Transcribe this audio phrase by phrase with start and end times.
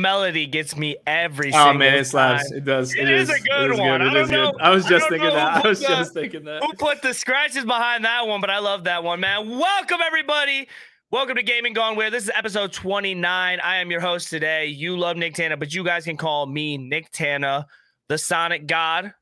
[0.00, 1.52] melody gets me every.
[1.54, 2.48] Oh man, it slaps.
[2.48, 2.58] time.
[2.58, 2.94] It does.
[2.94, 4.02] It is a good it one.
[4.02, 4.60] I It don't is know- good.
[4.60, 5.64] I was I just don't thinking that.
[5.64, 6.62] I was the- just thinking that.
[6.62, 8.40] Who put the scratches behind that one?
[8.40, 9.48] But I love that one, man.
[9.58, 10.68] Welcome everybody.
[11.10, 12.12] Welcome to Gaming Gone Weird.
[12.12, 13.60] This is episode 29.
[13.60, 14.66] I am your host today.
[14.66, 17.64] You love Nicktana, but you guys can call me Nicktana,
[18.08, 19.12] the Sonic God,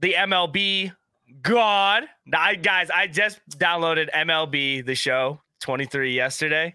[0.00, 0.92] the MLB
[1.42, 2.04] God.
[2.34, 6.74] I, guys, I just downloaded MLB the show 23 yesterday,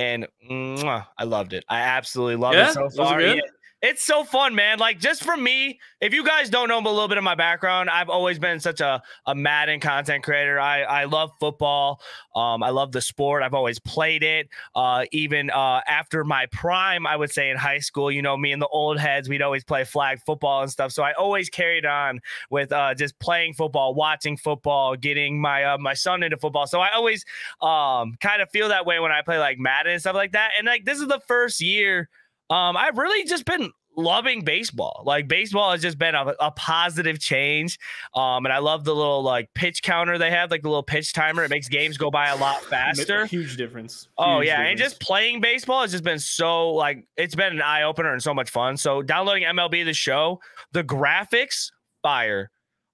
[0.00, 1.64] and mwah, I loved it.
[1.68, 2.70] I absolutely love Yeah?
[2.70, 3.20] it so Was it far.
[3.20, 3.40] Yeah.
[3.82, 4.78] It's so fun, man.
[4.78, 7.88] Like just for me, if you guys don't know a little bit of my background,
[7.88, 10.60] I've always been such a, a Madden content creator.
[10.60, 12.02] I, I love football.
[12.36, 13.42] Um, I love the sport.
[13.42, 14.50] I've always played it.
[14.74, 18.52] Uh, even uh, after my prime, I would say in high school, you know, me
[18.52, 20.92] and the old heads, we'd always play flag football and stuff.
[20.92, 22.20] So I always carried on
[22.50, 26.66] with uh, just playing football, watching football, getting my uh, my son into football.
[26.66, 27.24] So I always
[27.62, 30.50] um, kind of feel that way when I play like Madden and stuff like that.
[30.58, 32.10] And like this is the first year
[32.50, 35.02] um, I've really just been loving baseball.
[35.04, 37.78] Like baseball has just been a, a positive change.
[38.14, 41.12] Um, and I love the little like pitch counter they have, like the little pitch
[41.12, 41.44] timer.
[41.44, 43.26] It makes games go by a lot faster.
[43.26, 44.08] Huge difference.
[44.16, 47.62] Oh Huge yeah, and just playing baseball has just been so like it's been an
[47.62, 48.76] eye opener and so much fun.
[48.76, 50.40] So downloading MLB the show,
[50.72, 51.70] the graphics
[52.02, 52.50] fire,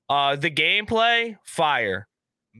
[0.08, 2.08] uh, the gameplay fire.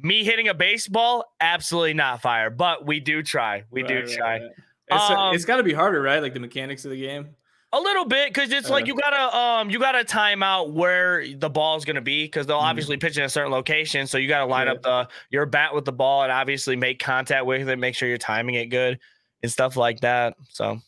[0.02, 3.64] Me hitting a baseball, absolutely not fire, but we do try.
[3.70, 4.38] We do Right, right, try.
[4.40, 4.50] right.
[4.88, 6.22] It's, Um, it's got to be harder, right?
[6.22, 7.30] Like the mechanics of the game.
[7.72, 8.86] A little bit, because it's like Uh.
[8.86, 12.70] you gotta um you gotta time out where the ball's gonna be, because they'll Mhm.
[12.70, 14.06] obviously pitch in a certain location.
[14.06, 14.74] So you gotta line Yeah.
[14.74, 18.08] up the your bat with the ball and obviously make contact with it, make sure
[18.08, 19.00] you're timing it good
[19.42, 20.34] and stuff like that.
[20.50, 20.80] So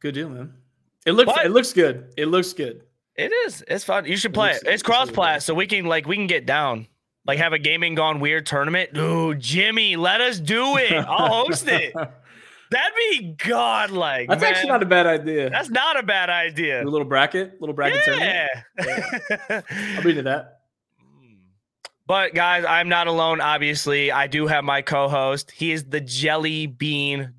[0.00, 0.54] Good deal, man.
[1.06, 1.32] It looks.
[1.34, 2.12] But- It looks good.
[2.16, 2.82] It looks good.
[3.16, 3.64] it is.
[3.68, 4.06] It's fun.
[4.06, 4.68] You should It play looks- it.
[4.68, 6.86] It's it cross plat, so we can like we can get down.
[7.26, 8.92] Like have a gaming gone weird tournament.
[8.94, 10.92] Dude, Jimmy, let us do it.
[10.92, 11.92] I'll host it.
[12.74, 14.28] That'd be godlike.
[14.28, 15.48] That's actually not a bad idea.
[15.48, 16.82] That's not a bad idea.
[16.82, 18.48] a little bracket, little bracket tournament.
[18.78, 19.62] Yeah.
[19.96, 20.60] I'll be into that.
[22.06, 23.40] But guys, I'm not alone.
[23.40, 25.50] Obviously, I do have my co-host.
[25.50, 27.32] He is the jelly bean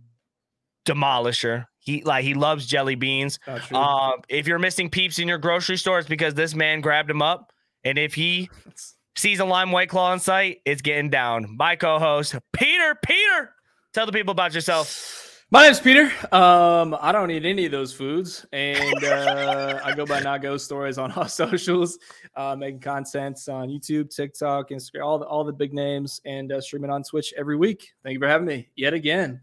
[0.87, 1.67] demolisher.
[1.77, 3.37] He like he loves jelly beans.
[3.71, 7.21] Um, if you're missing peeps in your grocery store, it's because this man grabbed him
[7.21, 7.51] up.
[7.83, 8.49] And if he
[9.15, 11.55] sees a lime white claw in sight, it's getting down.
[11.55, 12.95] My co-host, Pieter.
[13.03, 13.53] Pieter,
[13.93, 15.24] tell the people about yourself.
[15.51, 16.11] My name's Pieter.
[16.33, 20.65] Um, I don't eat any of those foods, and uh, I go by Not Ghost
[20.65, 21.99] Stories on all socials,
[22.35, 26.59] uh, making content on YouTube, TikTok, Instagram, all the all the big names, and uh,
[26.59, 27.93] streaming on Twitch every week.
[28.03, 29.39] Thank you for having me yet again.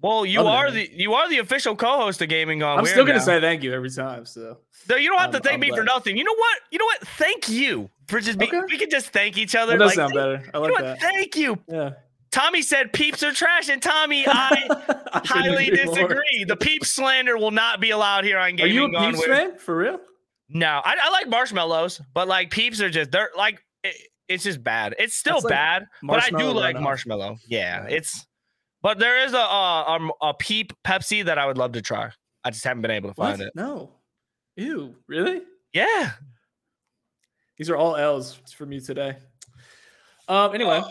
[0.00, 0.90] Well, you are that.
[0.90, 3.62] the you are the official co-host of Gaming Gone I'm Weird still gonna say thank
[3.62, 4.24] you every time.
[4.24, 4.56] So
[4.88, 6.16] No, you don't have to thank I'm me for nothing.
[6.16, 6.58] You know what?
[6.70, 7.06] You know what?
[7.06, 8.54] Thank you for just being.
[8.54, 8.64] Okay.
[8.70, 9.72] We can just thank each other.
[9.72, 10.42] that does like, sound better.
[10.54, 10.82] I You like know what?
[10.84, 11.00] that.
[11.00, 11.58] Thank you.
[11.68, 11.90] Yeah.
[12.30, 14.66] Tommy said peeps are trash, and Tommy, I
[15.12, 15.94] I highly agree more.
[15.94, 16.44] disagree.
[16.46, 18.66] The peep slander will not be allowed here on game.
[18.66, 20.00] Are you a Gone Peeps fan for real?
[20.50, 23.94] No, I, I like marshmallows, but like peeps are just they're like it,
[24.28, 24.94] it's just bad.
[24.98, 27.38] It's still like bad, but I do like marshmallow.
[27.46, 28.26] Yeah, it's.
[28.80, 32.10] But there is a, a a peep Pepsi that I would love to try.
[32.44, 33.46] I just haven't been able to find What?
[33.48, 33.52] it.
[33.56, 33.90] No.
[34.56, 34.94] Ew.
[35.06, 35.42] Really?
[35.72, 36.12] Yeah.
[37.56, 39.16] These are all L's for me today.
[40.28, 40.54] Um.
[40.54, 40.82] Anyway.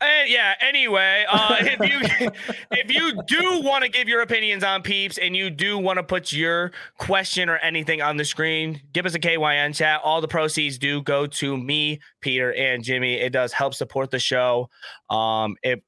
[0.00, 0.54] Eh, yeah.
[0.60, 2.28] Anyway, uh, if you
[2.72, 6.02] if you do want to give your opinions on peeps and you do want to
[6.02, 10.00] put your question or anything on the screen, give us a KYN chat.
[10.02, 13.14] All the proceeds do go to me, Pieter, and Jimmy.
[13.14, 14.68] It does help support the show.
[15.10, 15.82] Um, it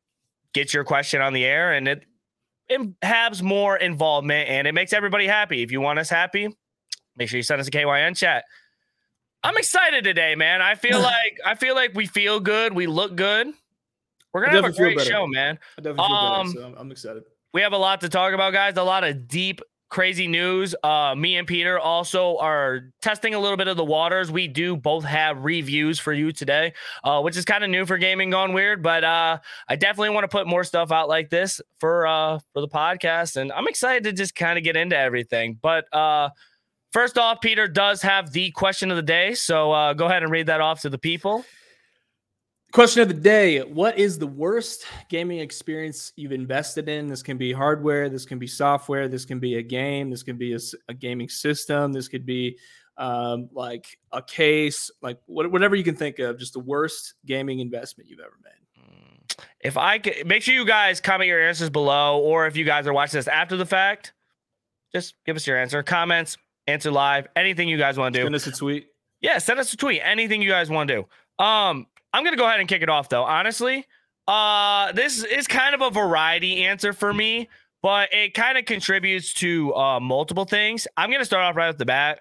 [0.52, 2.06] gets your question on the air and it
[2.68, 5.62] it has more involvement and it makes everybody happy.
[5.62, 6.48] If you want us happy,
[7.16, 8.44] make sure you send us a KYN chat.
[9.44, 10.62] I'm excited today, man.
[10.62, 12.72] I feel like I feel like we feel good.
[12.72, 13.52] We look good.
[14.36, 15.58] We're gonna have a great show, man.
[15.78, 17.22] I definitely feel Um, better, so I'm, I'm excited.
[17.54, 18.76] We have a lot to talk about, guys.
[18.76, 20.74] A lot of deep, crazy news.
[20.82, 24.30] Uh, me and Pieter also are testing a little bit of the waters.
[24.30, 27.96] We do both have reviews for you today, uh, which is kind of new for
[27.96, 28.82] gaming gone weird.
[28.82, 29.38] But uh,
[29.70, 33.36] I definitely want to put more stuff out like this for uh, for the podcast,
[33.36, 35.58] and I'm excited to just kind of get into everything.
[35.62, 36.28] But uh,
[36.92, 40.30] first off, Pieter does have the question of the day, so uh, go ahead and
[40.30, 41.42] read that off to the people.
[42.76, 47.06] Question of the day What is the worst gaming experience you've invested in?
[47.06, 50.36] This can be hardware, this can be software, this can be a game, this can
[50.36, 50.54] be
[50.86, 52.58] a gaming system, this could be
[52.98, 57.60] um, like a case, like what, whatever you can think of, just the worst gaming
[57.60, 59.46] investment you've ever made.
[59.60, 62.86] If I could make sure you guys comment your answers below, or if you guys
[62.86, 64.12] are watching this after the fact,
[64.92, 66.36] just give us your answer, comments,
[66.66, 68.24] answer live, anything you guys want to do.
[68.26, 68.88] Send us a tweet.
[69.22, 71.42] Yeah, send us a tweet, anything you guys want to do.
[71.42, 73.24] Um, I'm gonna go ahead and kick it off though.
[73.24, 73.84] Honestly,
[74.26, 77.48] uh, this is kind of a variety answer for me,
[77.82, 80.86] but it kind of contributes to uh, multiple things.
[80.96, 82.20] I'm gonna start off right off the bat.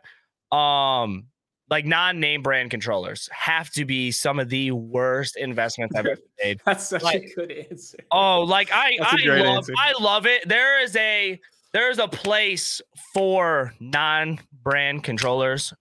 [0.51, 1.27] Um,
[1.69, 6.59] like non-name brand controllers have to be some of the worst investments I've ever made.
[6.65, 7.97] That's such Like- a good answer.
[8.11, 9.73] Oh, like I I love answer.
[9.77, 10.47] I love it.
[10.47, 11.39] There is a
[11.73, 12.81] there's a place
[13.13, 15.73] for non-brand controllers,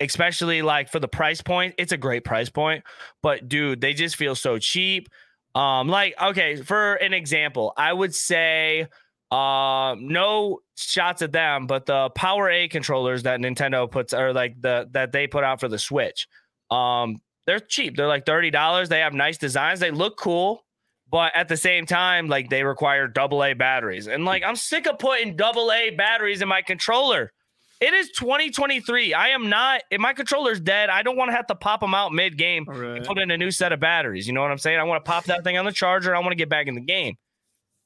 [0.00, 1.74] especially like for the price point.
[1.78, 2.84] It's a great price point,
[3.22, 5.08] but dude, they just feel so cheap.
[5.54, 8.86] Um, like okay, for an example, I would say
[9.30, 14.88] um no shots at them, but the PowerA controllers that Nintendo puts or like the
[14.92, 16.28] that they put out for the Switch.
[16.70, 17.96] Um, they're cheap.
[17.96, 18.88] They're like $30.
[18.88, 19.80] They have nice designs.
[19.80, 20.64] They look cool
[21.10, 24.06] but at the same time, like they require double A batteries.
[24.06, 27.32] And like I'm sick of putting double A batteries in my controller.
[27.80, 29.14] It is 2023.
[29.14, 31.94] I am not, if my controller's dead, I don't want to have to pop them
[31.94, 34.26] out mid game All and put in a new set of batteries.
[34.26, 34.80] You know what I'm saying?
[34.80, 36.14] I want to pop that thing on the charger.
[36.14, 37.16] I want to get back in the game.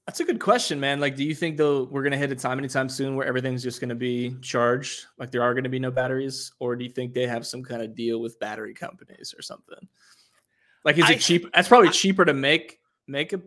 [0.07, 0.99] That's a good question, man.
[0.99, 3.81] Like, do you think though we're gonna hit a time anytime soon where everything's just
[3.81, 5.07] gonna be charged?
[5.17, 7.83] Like there are gonna be no batteries, or do you think they have some kind
[7.83, 9.79] of deal with battery companies or something?
[10.85, 11.47] Like, is I- it cheap?
[11.55, 13.41] That's probably cheaper to make make a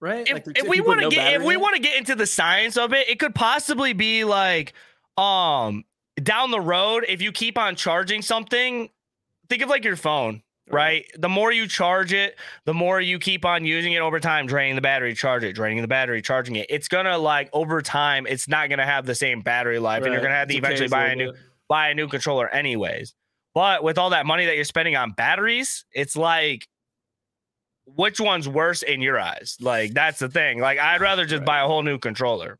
[0.00, 0.26] right.
[0.26, 2.26] If, like, if we want to no get, if we want to get into the
[2.26, 4.72] science of it, it could possibly be like,
[5.16, 5.84] um,
[6.22, 8.90] down the road, if you keep on charging something,
[9.48, 10.42] think of like your phone.
[10.70, 11.04] right?
[11.18, 14.74] The more you charge it, the more you keep on using it over time, draining
[14.76, 16.66] the battery, charge it, draining the battery, charging it.
[16.70, 20.22] It's gonna like over time, it's not gonna have the same battery life, and you're
[20.22, 21.40] gonna have to It eventually buy a new bit.
[21.68, 23.14] buy a new controller anyways.
[23.54, 26.66] But with all that money that you're spending on batteries, it's like
[27.84, 29.56] which one's worse in your eyes?
[29.60, 30.60] Like that's the thing.
[30.60, 31.46] Like I'd rather just Right.
[31.46, 32.58] buy a whole new controller.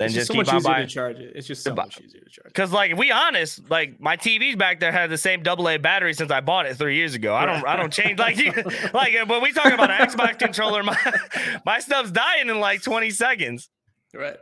[0.00, 0.86] Than It's just, so keep much on easier buying.
[0.88, 1.32] to charge it.
[1.36, 2.54] It's just so much easier to charge.
[2.54, 6.14] Cause like we honest, like my TV's back there had the same double A battery
[6.14, 7.34] since I bought it three years ago.
[7.34, 8.50] I don't I don't change like you
[8.94, 10.96] like uh, when we talk about an Xbox controller, my
[11.66, 13.68] my stuff's dying in like 20 seconds.
[14.14, 14.38] Right.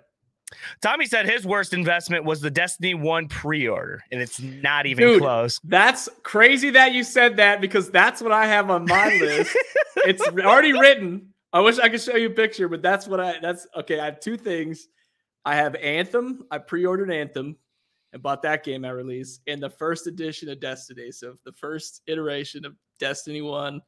[0.81, 5.21] Tommy said his worst investment was the Destiny 1 pre-order, and it's not even Dude.
[5.21, 5.59] close.
[5.65, 9.57] That's crazy that you said that because that's what I have on my list.
[9.97, 11.35] it's already written.
[11.53, 13.99] I wish I could show you a picture, but that's what I that's okay.
[13.99, 14.87] I have two things.
[15.49, 16.45] I have Anthem.
[16.51, 17.57] I pre-ordered Anthem
[18.13, 21.11] and bought that game at release and the first edition of Destiny.
[21.11, 23.81] So the first iteration of Destiny 1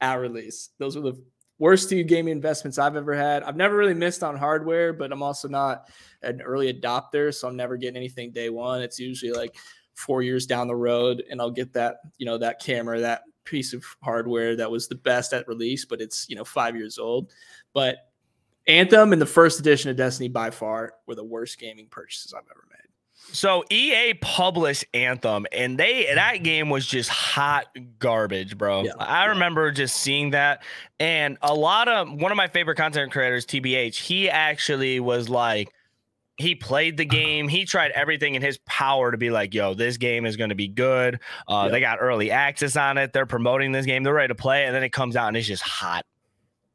[0.00, 0.70] at release.
[0.80, 1.24] Those were the
[1.60, 3.44] worst two gaming investments I've ever had.
[3.44, 5.88] I've never really missed on hardware, but I'm also not
[6.22, 8.82] an early adopter, so I'm never getting anything day one.
[8.82, 9.54] It's usually like
[9.94, 13.72] four years down the road, and I'll get that, you know, that camera, that piece
[13.72, 17.30] of hardware that was the best at release, but it's you know five years old.
[17.72, 17.98] But
[18.66, 22.44] Anthem and the first edition of Destiny by far were the worst gaming purchases I've
[22.50, 22.74] ever made.
[23.32, 27.66] So EA published Anthem, and they that game was just hot
[27.98, 28.84] garbage, bro.
[28.84, 29.30] Yeah, I yeah.
[29.30, 30.62] remember just seeing that,
[31.00, 35.72] and a lot of one of my favorite content creators, TBH, he actually was like,
[36.36, 39.96] he played the game, he tried everything in his power to be like, yo, this
[39.96, 41.18] game is going to be good.
[41.48, 41.72] Uh, Yeah.
[41.72, 43.12] They got early access on it.
[43.12, 44.02] They're promoting this game.
[44.02, 46.04] They're ready to play, and then it comes out and it's just hot,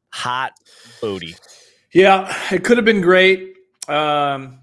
[0.10, 0.54] hot
[1.00, 1.36] booty.
[1.94, 3.56] Yeah, it could have been great.
[3.88, 4.60] Um,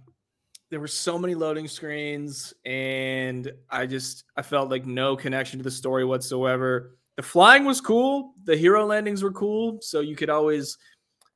[0.71, 5.65] there were so many loading screens, and I just I felt like no connection to
[5.65, 6.99] the story whatsoever.
[7.17, 8.35] The flying was cool.
[8.45, 9.79] The hero landings were cool.
[9.81, 10.77] So you could always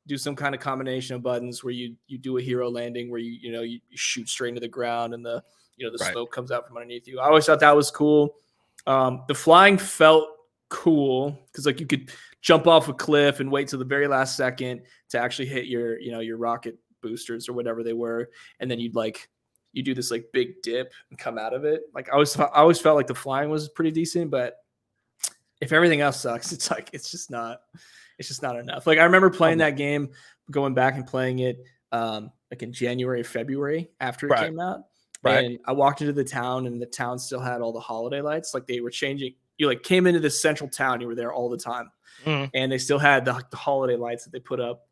[0.06, 3.20] do some kind of combination of buttons where you you do a hero landing where
[3.20, 5.42] you you know you, you shoot straight into the ground and the
[5.76, 6.12] you know the Right.
[6.12, 7.20] smoke comes out from underneath you.
[7.20, 8.34] I always thought that was cool.
[8.86, 10.28] Um, the flying felt
[10.68, 12.10] cool because like you could
[12.40, 15.98] jump off a cliff and wait till the very last second to actually hit your
[16.00, 18.30] you know your rocket boosters or whatever they were.
[18.60, 19.28] And then you'd like
[19.72, 21.82] you do this like big dip and come out of it.
[21.94, 24.56] Like i always i always felt like the flying was pretty decent but
[25.60, 27.60] if everything else sucks it's like it's just not
[28.18, 28.86] it's just not enough.
[28.86, 30.10] Like i remember playing that game
[30.50, 34.46] going back and playing it um like in january february after it Right.
[34.46, 34.80] came out.
[35.22, 35.44] Right.
[35.44, 38.54] and i walked into the town and the town still had all the holiday lights.
[38.54, 41.48] Like they were changing you like came into this central town you were there all
[41.50, 41.90] the time
[42.24, 42.50] Mhm.
[42.54, 44.88] and they still had the, the holiday lights that they put up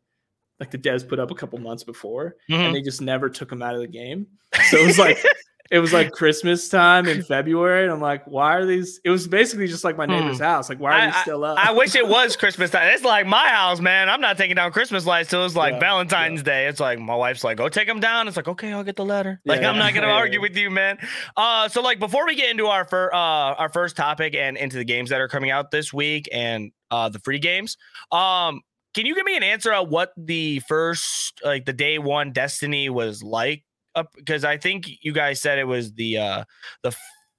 [0.59, 2.59] like the devs put up a couple months before Mhm.
[2.67, 4.27] and they just never took them out of the game
[4.69, 5.17] so it was like
[5.71, 9.27] it was like christmas time in february and i'm like why are these it was
[9.27, 11.01] basically just like my neighbor's house like why are Hmm.
[11.01, 12.87] I- these still up I wish it was Christmas time.
[12.93, 14.09] It's like my house, man.
[14.09, 16.67] I'm not taking down Christmas lights till it's like Yeah, Valentine's Day.
[16.67, 19.05] It's like my wife's like, "Go take them down." It's like, "Okay, I'll get the
[19.05, 20.41] letter." Like Yeah, I'm not gonna yeah, argue yeah.
[20.41, 20.97] with you, man.
[21.37, 23.17] Uh, so like before we get into our fir- uh
[23.61, 27.09] our first topic and into the games that are coming out this week and uh
[27.09, 27.77] the free games,
[28.11, 28.61] um,
[28.93, 32.89] can you give me an answer on what the first like the day one Destiny
[32.89, 33.63] was like?
[33.99, 36.43] Up because I think you guys said it was the uh
[36.83, 36.95] the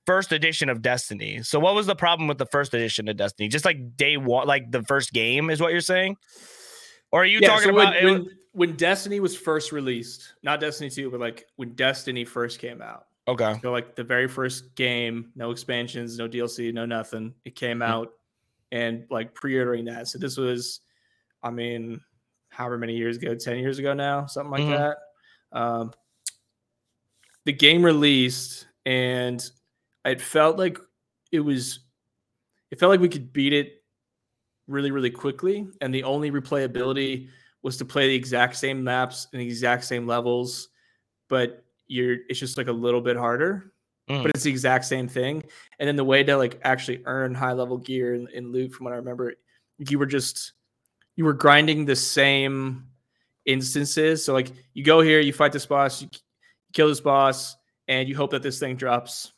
[0.07, 1.43] first edition of Destiny.
[1.43, 3.49] So what was the problem with the first edition of Destiny?
[3.49, 6.17] Just like day one, like the first game is what you're saying?
[7.12, 10.35] Or are you Yeah, talking so when- about it when, when Destiny was first released,
[10.43, 13.07] not Destiny 2, but like when Destiny first came out.
[13.29, 13.55] Okay.
[13.62, 17.35] So like the very first game, no expansions, no DLC, no nothing.
[17.45, 17.87] It came Mhm.
[17.88, 18.09] out
[18.73, 20.09] and like pre-ordering that.
[20.09, 20.81] So this was,
[21.43, 22.00] I mean,
[22.49, 24.79] however many years ago, 10 years ago now, something like Mhm.
[25.52, 25.59] that.
[25.59, 25.93] Um
[27.47, 29.42] the game released and
[30.04, 30.78] it felt like
[31.32, 31.80] it was
[32.70, 33.82] it felt like we could beat it
[34.68, 35.66] really, really quickly.
[35.80, 37.28] And the only replayability
[37.62, 40.68] was to play the exact same maps and the exact same levels,
[41.28, 43.73] but you're it's just like a little bit harder,
[44.09, 44.23] Mm.
[44.23, 45.42] but it's the exact same thing.
[45.78, 48.85] And then the way to like actually earn high level gear and, and loot, from
[48.85, 49.35] what I remember,
[49.78, 50.52] you were just
[51.16, 52.87] you were grinding the same
[53.47, 54.25] instances.
[54.25, 56.09] So like you go here, you fight this boss, you
[56.72, 57.56] kill this boss,
[57.88, 59.32] and you hope that this thing drops.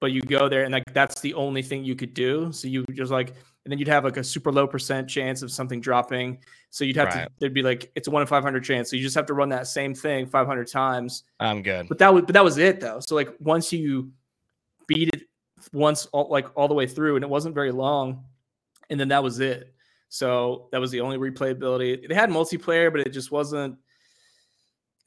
[0.00, 2.52] But you go there, and like that's the only thing you could do.
[2.52, 5.50] So you just like, and then you'd have like a super low percent chance of
[5.50, 6.38] something dropping.
[6.68, 7.24] So you'd have Right.
[7.24, 8.90] to, there'd be like it's a one in five hundred chance.
[8.90, 11.24] So you just have to run that same thing five hundred times.
[11.40, 11.88] I'm good.
[11.88, 13.00] But that was, but that was it though.
[13.00, 14.12] So like once you
[14.86, 15.22] beat it
[15.72, 18.24] once, all, like all the way through, and it wasn't very long,
[18.90, 19.72] and then that was it.
[20.10, 22.06] So that was the only replayability.
[22.06, 23.76] They had multiplayer, but it just wasn't.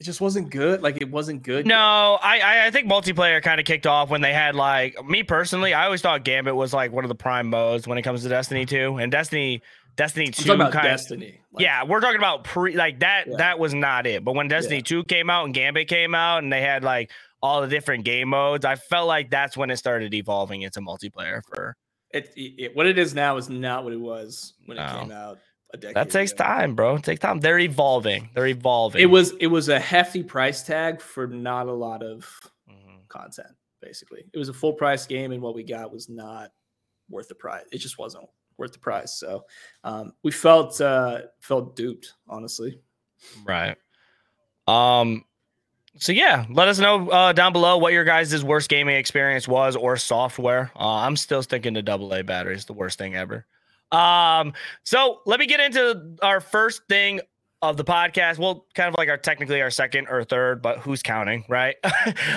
[0.00, 0.80] It just wasn't good.
[0.82, 1.66] Like it wasn't good.
[1.66, 5.74] No, I I- think multiplayer kind of kicked off when they had like me personally.
[5.74, 8.28] I always thought Gambit was like one of the prime modes when it comes to
[8.30, 9.60] Destiny 2 and Destiny
[9.96, 11.40] Destiny I'm 2 about kind Destiny.
[11.52, 13.24] Like, yeah, we're talking about pre like that.
[13.26, 13.36] Yeah.
[13.36, 14.24] That was not it.
[14.24, 15.02] But when Destiny Yeah.
[15.02, 17.10] 2 came out and Gambit came out and they had like
[17.42, 21.42] all the different game modes, I felt like that's when it started evolving into multiplayer
[21.46, 21.76] for
[22.12, 24.98] It, it, it- what it is now is not what it was when it No.
[25.00, 25.38] came out
[25.72, 25.96] a decade.
[25.96, 26.44] that takes ago.
[26.44, 26.96] time, bro.
[26.96, 27.40] It takes time.
[27.40, 28.30] They're evolving.
[28.34, 29.00] They're evolving.
[29.02, 32.28] It was it was a hefty price tag for not a lot of
[32.70, 33.06] Mhm.
[33.08, 33.48] content.
[33.80, 36.50] Basically, it was a full price game, and what we got was not
[37.08, 37.64] worth the price.
[37.72, 39.14] It just wasn't worth the price.
[39.14, 39.44] So
[39.84, 42.80] um, we felt uh, felt duped, honestly.
[43.44, 43.76] Right.
[44.66, 45.24] Um.
[45.98, 49.74] So yeah, let us know uh, down below what your guys' worst gaming experience was
[49.76, 50.70] or software.
[50.76, 53.44] Uh, I'm still sticking to double A batteries, the worst thing ever.
[53.92, 54.52] Um.
[54.84, 57.20] So let me get into our first thing
[57.62, 58.38] of the podcast.
[58.38, 61.76] Well, kind of like our technically our second or third, but who's counting, right?
[61.84, 61.92] um,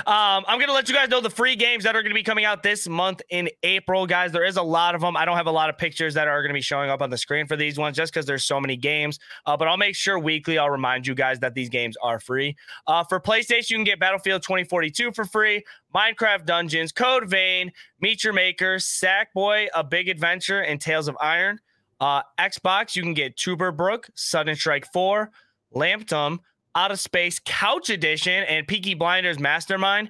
[0.05, 2.61] I'm gonna let you guys know the free games that are gonna be coming out
[2.61, 4.33] this month in April, guys.
[4.33, 5.15] There is a lot of them.
[5.15, 7.17] I don't have a lot of pictures that are gonna be showing up on the
[7.17, 9.17] screen for these ones, just because there's so many games.
[9.45, 12.55] Uh, but I'll make sure weekly I'll remind you guys that these games are free.
[12.87, 15.63] Uh, for PlayStation, you can get Battlefield 2042 for free,
[15.95, 21.59] Minecraft Dungeons, Code Vein, Meet Your Maker, Sackboy, A Big Adventure, and Tails of Iron.
[21.99, 25.29] Uh, Xbox, you can get Tuber Brook, Sudden Strike 4,
[25.75, 26.39] Lamptum,
[26.75, 30.09] Out of Space Couch Edition, and Peaky Blinders Mastermind.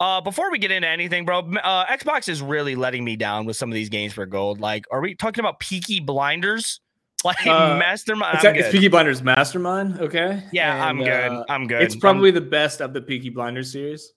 [0.00, 3.56] Uh, before we get into anything, bro, uh, Xbox is really letting me down with
[3.56, 4.60] some of these games for gold.
[4.60, 6.80] Like, are we talking about Peaky Blinders?
[7.24, 8.34] Like Uh, Mastermind?
[8.34, 8.68] It's, I'm it's.
[8.70, 9.98] Peaky Blinders Mastermind.
[9.98, 10.42] Okay.
[10.52, 11.08] Yeah, I'm good.
[11.32, 11.80] uh, I'm good.
[11.80, 14.12] It's I'm- probably the best of the Peaky Blinders series.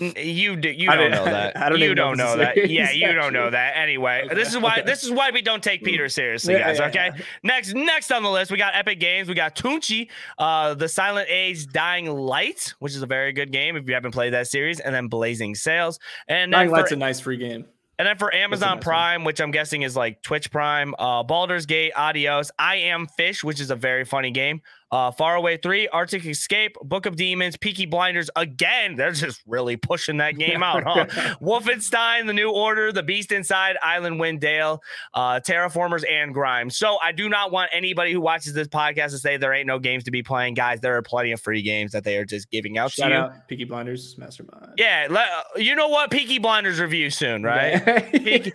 [0.00, 1.56] N- You do, you I don't don't- know that.
[1.62, 2.54] I don't you don't if know that.
[2.54, 3.76] series, Yeah, you don't know that.
[3.76, 4.82] Anyway, Okay, this is why okay.
[4.82, 6.78] this is why we don't take Pieter seriously, Yeah, guys.
[6.78, 7.10] yeah, okay.
[7.16, 7.24] yeah.
[7.42, 9.28] Next, next on the list, we got Epic Games.
[9.28, 10.08] We got Tunche,
[10.38, 14.12] uh, the Silent Age Dying Light, which is a very good game if you haven't
[14.12, 17.36] played that series, and then Blazing Sails, and then Dying for, Light's a nice free
[17.36, 17.66] game.
[17.98, 18.82] and then for Amazon nice one.
[18.82, 23.44] Prime, which I'm guessing is like Twitch Prime, uh, Baldur's Gate, Adios, I Am Fish,
[23.44, 24.62] which is a very funny game.
[24.92, 28.28] Uh, Faraway 3, Arctic Escape, Book of Demons, Peaky Blinders.
[28.36, 31.06] Again, they're just really pushing that game out, huh?
[31.42, 34.82] Wolfenstein, The New Order, The Beast Inside, Icewind Dale,
[35.14, 36.76] uh, Terraformers, and Grimes.
[36.76, 39.78] So I do not want anybody who watches this podcast to say there ain't no
[39.78, 40.54] games to be playing.
[40.54, 43.14] Guys, there are plenty of free games that they are just giving out Shout to
[43.14, 43.20] you.
[43.20, 44.72] out Peaky Blinders Mastermind.
[44.76, 46.10] Yeah, let, you know what?
[46.10, 47.82] Peaky Blinders review soon, right?
[48.12, 48.52] Peaky-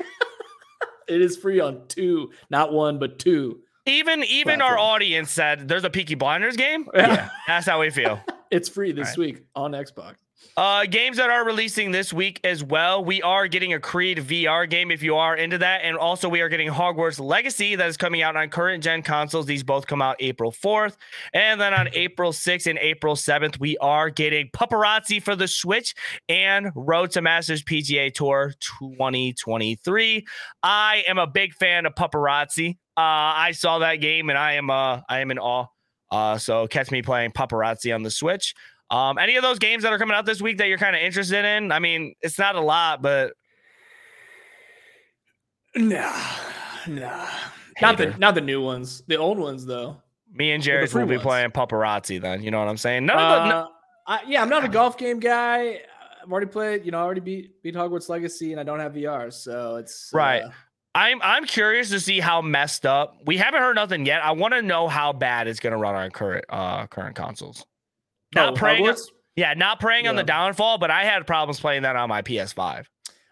[1.07, 3.61] it is free on two, not one, but two.
[3.87, 6.87] Even even our audience said there's a Peaky Blinders game.
[6.93, 7.29] Yeah.
[7.47, 8.19] That's how we feel.
[8.49, 9.17] It's free this Right.
[9.17, 10.15] week on Xbox.
[10.55, 13.03] Uh, games that are releasing this week as well.
[13.03, 16.39] We are getting a Creed VR game if you are into that, and also we
[16.39, 19.47] are getting Hogwarts Legacy that is coming out on current gen consoles.
[19.47, 20.95] These both come out April 4th,
[21.33, 25.93] and then on April 6th and April 7th, we are getting Paparazzi for the Switch
[26.29, 30.25] and Road to Masters PGA Tour 2023.
[30.63, 32.77] I am a big fan of Paparazzi.
[32.97, 33.01] Uh,
[33.37, 35.67] I saw that game and I am uh I am in awe.
[36.09, 38.55] Uh, so catch me playing Paparazzi on the Switch.
[38.89, 41.01] Um, any of those games that are coming out this week that you're kind of
[41.01, 41.71] interested in?
[41.71, 43.33] I mean, it's not a lot, but
[45.75, 46.11] Nah,
[46.87, 47.27] nah.
[47.81, 49.03] Not the not the new ones.
[49.07, 49.97] The old ones though.
[50.33, 51.23] me and Jared will be ones.
[51.23, 52.41] playing Paparazzi then.
[52.41, 53.05] You know what I'm saying?
[53.05, 53.67] None of the, no- Uh,
[54.07, 55.81] I, yeah, I'm not a golf game guy.
[56.23, 56.85] I've already played.
[56.85, 60.09] You know, I already beat beat Hogwarts Legacy, and I don't have VR, so it's
[60.13, 60.41] Right.
[60.41, 60.49] uh,
[60.97, 63.17] I'm I'm curious to see how messed up.
[63.25, 64.23] We haven't heard nothing yet.
[64.23, 67.65] I want to know how bad it's gonna run on current uh current consoles.
[68.33, 69.11] Not Oh, praying, Hogwarts?
[69.35, 72.85] yeah, not praying on the downfall, but I had problems playing that on my PS5.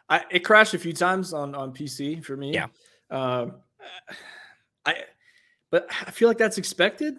[0.08, 2.54] I, it crashed a few times on on PC for me.
[2.54, 2.68] Yeah.
[3.10, 3.56] Um,
[4.86, 5.04] I,
[5.72, 7.16] but I feel like that's expected.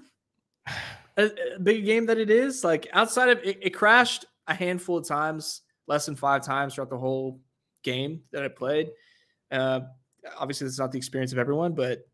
[1.17, 4.99] A, a big game that it is, like outside of it, it crashed a handful
[4.99, 7.41] of times, less than five times throughout the whole
[7.83, 8.91] game that I played.
[9.51, 9.81] Uh,
[10.39, 12.07] obviously, that's not the experience of everyone, but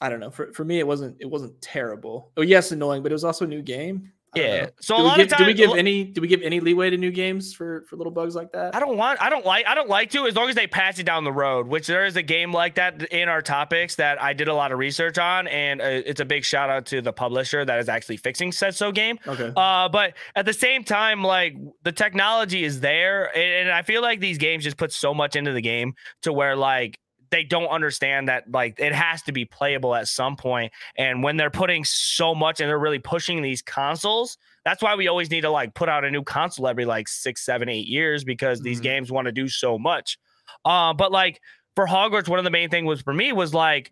[0.00, 0.30] I don't know.
[0.30, 2.32] For, for me, it wasn't it wasn't terrible.
[2.36, 4.12] Oh yes, annoying, but it was also a new game.
[4.36, 4.66] I don't Yeah.
[4.80, 6.42] So do a we lot give, of times, do we give any do we give
[6.42, 8.74] any leeway to new games for for little bugs like that?
[8.74, 9.20] I don't want.
[9.22, 9.66] I don't like.
[9.66, 11.66] I don't like to as long as they patch it down the road.
[11.66, 14.72] Which there is a game like that in our topics that I did a lot
[14.72, 17.88] of research on, and uh, it's a big shout out to the publisher that is
[17.88, 19.18] actually fixing said so game.
[19.26, 19.52] Okay.
[19.56, 24.02] Uh, but at the same time, like the technology is there, and, and I feel
[24.02, 26.98] like these games just put so much into the game to where like
[27.34, 30.72] they don't understand that like it has to be playable at some point.
[30.96, 35.08] And when they're putting so much and they're really pushing these consoles, that's why we
[35.08, 38.22] always need to like put out a new console every like six, seven, eight years
[38.22, 38.84] because these Mhm.
[38.84, 40.16] games want to do so much.
[40.64, 41.40] Uh, but like
[41.74, 43.90] for Hogwarts, one of the main thing was for me was like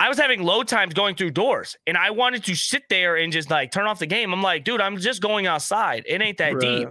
[0.00, 3.30] I was having load times going through doors and I wanted to sit there and
[3.32, 4.32] just like turn off the game.
[4.32, 6.04] I'm like, dude, I'm just going outside.
[6.06, 6.88] It ain't that deep.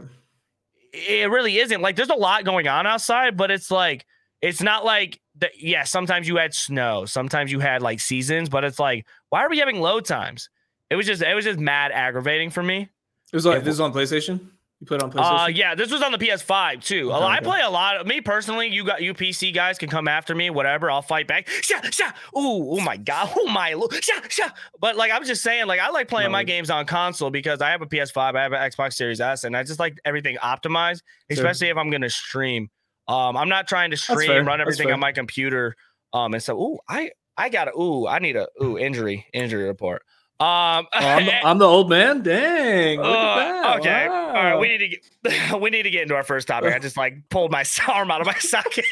[0.94, 1.82] It really isn't.
[1.82, 4.06] Like, there's a lot going on outside, but it's like,
[4.42, 5.52] it's not like that.
[5.60, 9.50] Yeah, sometimes you had snow, sometimes you had like seasons, but it's like, why are
[9.50, 10.50] we having load times?
[10.90, 12.82] It was just, it was just mad aggravating for me.
[12.82, 14.40] It was like Yeah, this is on PlayStation.
[14.80, 15.44] You put it on PlayStation.
[15.46, 17.12] Uh, yeah, this was on the PS5 too.
[17.14, 17.46] Okay, I okay.
[17.46, 17.96] play a lot.
[17.96, 20.92] Of, me personally, you got you PC guys can come after me, whatever.
[20.92, 21.48] I'll fight back.
[21.48, 22.10] Sha, sha.
[22.38, 23.32] Ooh, oh my god.
[23.38, 23.72] Oh my.
[24.02, 24.50] Sha, sha.
[24.82, 27.70] But like I'm just saying, like I like playing my games on console because I
[27.70, 31.02] have a PS5, I have an Xbox Series S, and I just like everything optimized,
[31.32, 31.38] Sure.
[31.38, 32.70] especially if I'm gonna stream.
[33.08, 35.76] Um, I'm not trying to stream, run everything on my computer.
[36.14, 39.66] Um, and so ooh, I I got a ooh, I need a ooh injury injury
[39.66, 40.04] report.
[40.40, 42.22] Um, Oh, I'm, the, I'm the old man.
[42.22, 43.00] Dang.
[43.00, 44.08] Uh, okay.
[44.08, 44.58] All right.
[44.60, 46.74] We need to get we need to get into our first topic.
[46.74, 48.86] I just like pulled my arm out of my socket.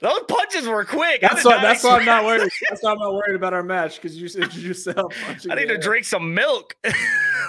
[0.00, 1.20] Those punches were quick.
[1.20, 1.60] That's why.
[1.60, 2.50] That's why I'm not worried.
[2.68, 5.14] That's why I'm not worried about our match because you said yourself.
[5.28, 5.78] I need to air.
[5.78, 6.74] drink some milk.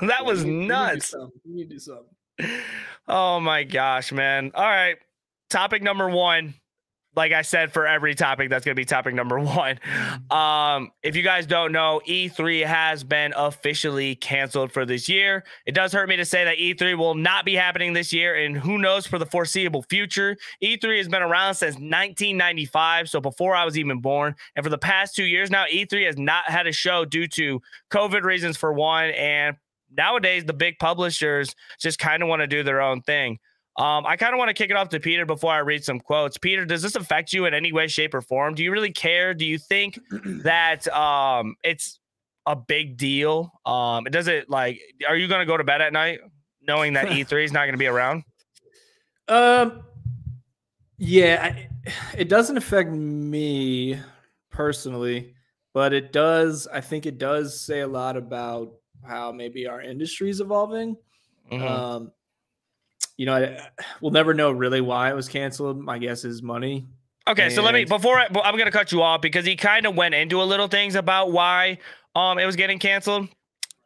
[0.01, 1.07] that was You you need nuts.
[1.09, 1.39] something.
[1.45, 2.61] You need to do something.
[3.07, 4.51] Oh my gosh, man.
[4.53, 4.97] All right.
[5.51, 6.53] Topic number one.
[7.13, 9.81] Like I said, for every topic, that's going to be topic number one.
[10.29, 15.43] Um, if you guys don't know, E3 has been officially canceled for this year.
[15.65, 18.55] It does hurt me to say that E3 will not be happening this year, and
[18.55, 20.37] who knows for the foreseeable future.
[20.63, 24.33] E3 has been around since 1995, so before I was even born.
[24.55, 27.61] And for the past two years now, E3 has not had a show due to
[27.91, 29.57] COVID reasons, for one, and
[29.91, 33.39] nowadays the big publishers just kind of want to do their own thing.
[33.77, 35.99] Um, I kind of want to kick it off to Pieter before I read some
[35.99, 36.37] quotes.
[36.37, 38.53] Pieter, does this affect you in any way, shape, or form?
[38.53, 39.33] Do you really care?
[39.33, 39.97] Do you think
[40.43, 41.99] that um it's
[42.45, 43.51] a big deal?
[43.65, 46.19] Um, does it like are you gonna go to bed at night
[46.67, 48.23] knowing that E3 is not gonna be around?
[49.27, 49.83] Um,
[50.97, 51.69] yeah, I,
[52.17, 53.97] it doesn't affect me
[54.49, 55.33] personally,
[55.73, 56.67] but it does.
[56.67, 60.97] I think it does say a lot about how maybe our industry is evolving.
[61.51, 61.61] Mhm.
[61.61, 62.11] Um,
[63.21, 63.69] you know, I,
[64.01, 65.77] we'll never know really why it was canceled.
[65.77, 66.87] My guess is money.
[67.27, 69.95] Okay, so let me before I, I'm gonna cut you off because he kind of
[69.95, 71.77] went into a little things about why
[72.15, 73.29] um it was getting canceled.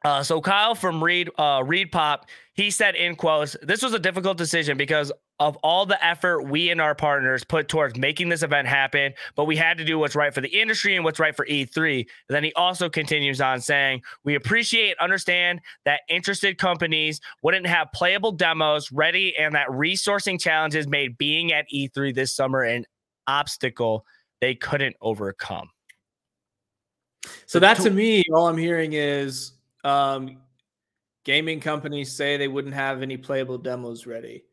[0.05, 4.37] Uh, so Kyle from Reed uh, ReedPop, he said in quotes, "This was a difficult
[4.37, 8.67] decision because of all the effort we and our partners put towards making this event
[8.67, 11.43] happen, but we had to do what's right for the industry and what's right for
[11.47, 17.19] E3." And then he also continues on saying, "We appreciate and understand that interested companies
[17.41, 22.61] wouldn't have playable demos ready, and that resourcing challenges made being at E3 this summer
[22.61, 22.85] an
[23.25, 24.05] obstacle
[24.39, 25.71] they couldn't overcome."
[27.47, 29.54] So that to me, all I'm hearing is
[29.85, 30.37] um,
[31.23, 34.43] gaming companies say they wouldn't have any playable demos ready.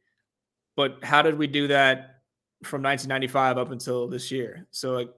[0.76, 2.22] But how did we do that
[2.64, 4.66] from 1995 up until this year?
[4.70, 5.10] So like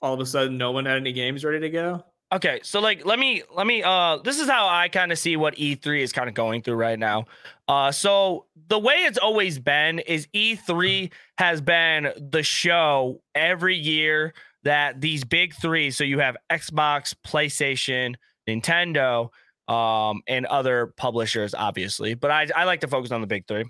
[0.00, 2.04] all of a sudden, no one had any games ready to go.
[2.32, 5.36] Okay, so like let me let me uh this is how I kind of see
[5.36, 7.26] what E3 is kind of going through right now.
[7.68, 14.34] Uh so the way it's always been is E3 has been the show every year
[14.64, 18.16] that these big 3 so you have Xbox, PlayStation,
[18.48, 19.30] Nintendo
[19.68, 23.64] um and other publishers obviously, but I I like to focus on the big 3.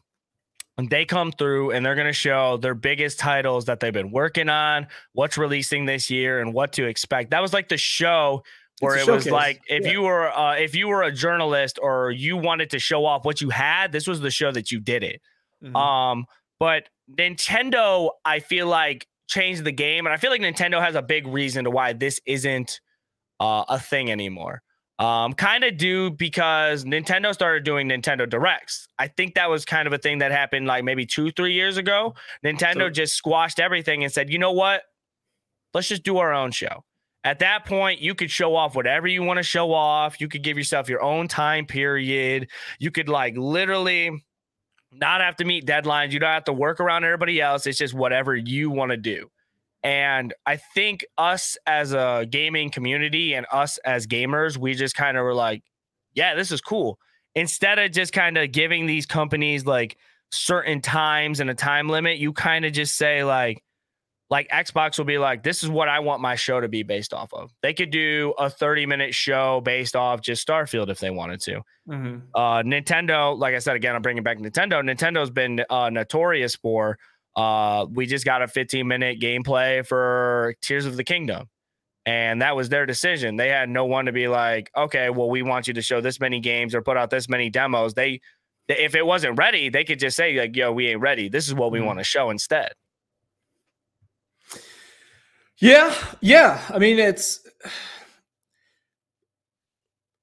[0.76, 4.10] And they come through and they're going to show their biggest titles that they've been
[4.10, 7.30] working on, what's releasing this year and what to expect.
[7.30, 8.42] That was like the show
[8.80, 9.92] where it was like if Yeah.
[9.92, 13.40] you were uh, if you were a journalist or you wanted to show off what
[13.40, 15.22] you had, this was the show that you did it.
[15.62, 15.76] Mhm.
[15.76, 16.26] Um,
[16.58, 21.02] but Nintendo, I feel like changed the game, and I feel like Nintendo has a
[21.02, 22.80] big reason to why this isn't
[23.38, 24.60] uh, a thing anymore.
[24.98, 28.86] Um, kind of do because Nintendo started doing Nintendo Directs.
[28.98, 31.76] I think that was kind of a thing that happened like maybe two, three years
[31.76, 32.14] ago.
[32.44, 34.82] Nintendo so, just squashed everything and said, you know what?
[35.72, 36.84] Let's just do our own show.
[37.24, 40.20] At that point, you could show off whatever you want to show off.
[40.20, 42.48] You could give yourself your own time period.
[42.78, 44.22] You could like literally
[44.92, 46.12] not have to meet deadlines.
[46.12, 47.66] You don't have to work around everybody else.
[47.66, 49.28] It's just whatever you want to do.
[49.84, 55.18] And I think us as a gaming community and us as gamers, we just kind
[55.18, 55.62] of were like,
[56.14, 56.98] yeah, this is cool.
[57.34, 59.98] Instead of just kind of giving these companies like
[60.32, 63.62] certain times and a time limit, you kind of just say, like,
[64.30, 67.12] like Xbox will be like, this is what I want my show to be based
[67.12, 67.52] off of.
[67.62, 71.60] They could do a 30 minute show based off just Starfield if they wanted to.
[71.88, 72.16] Mm-hmm.
[72.34, 74.82] Uh, Nintendo, like I said, again, I'm bringing back Nintendo.
[74.82, 76.98] Nintendo's been uh, notorious for
[77.36, 81.48] uh, we just got a 15 minute gameplay for Tears of the Kingdom.
[82.06, 83.36] And that was their decision.
[83.36, 86.20] They had no one to be like, okay, well, we want you to show this
[86.20, 87.94] many games or put out this many demos.
[87.94, 88.20] They,
[88.68, 91.28] if it wasn't ready, they could just say, like, yo, we ain't ready.
[91.28, 91.86] This is what we mm-hmm.
[91.86, 92.72] want to show instead.
[95.56, 95.94] Yeah.
[96.20, 96.60] Yeah.
[96.68, 97.40] I mean, it's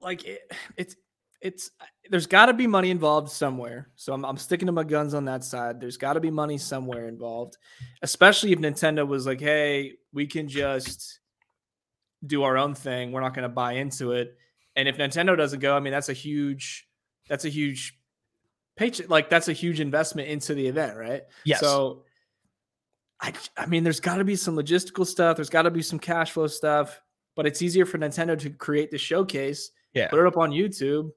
[0.02, 0.42] like, it,
[0.78, 0.96] it's,
[1.42, 1.72] it's
[2.12, 3.88] there's got to be money involved somewhere.
[3.96, 5.80] So I'm, I'm sticking to my guns on that side.
[5.80, 7.58] There's got to be money somewhere involved,
[8.02, 11.22] especially if Nintendo was like, "Hey, we can just
[12.28, 13.14] do our own thing.
[13.14, 14.38] We're not going to buy into it."
[14.76, 16.86] And if Nintendo doesn't go, I mean, that's a huge
[17.30, 17.98] that's a huge
[18.76, 19.10] paycheck.
[19.10, 21.24] Like that's a huge investment into the event, right?
[21.46, 21.62] Yes.
[21.62, 22.04] So
[23.22, 25.38] I I mean, there's got to be some logistical stuff.
[25.38, 27.00] There's got to be some cash flow stuff.
[27.38, 30.10] But it's easier for Nintendo to create the showcase, yeah.
[30.10, 31.12] put it up on YouTube,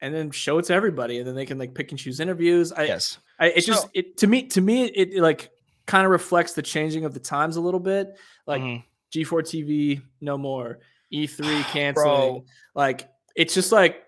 [0.00, 2.72] and then show it to everybody, and then they can like pick and choose interviews.
[2.72, 5.50] I, yes, I, it so, just it to me to me it, it like
[5.86, 8.18] kind of reflects the changing of the times a little bit.
[8.46, 9.18] Like mm-hmm.
[9.18, 10.80] G4 TV no more,
[11.12, 12.44] E3 canceling.
[12.74, 14.02] like it's just like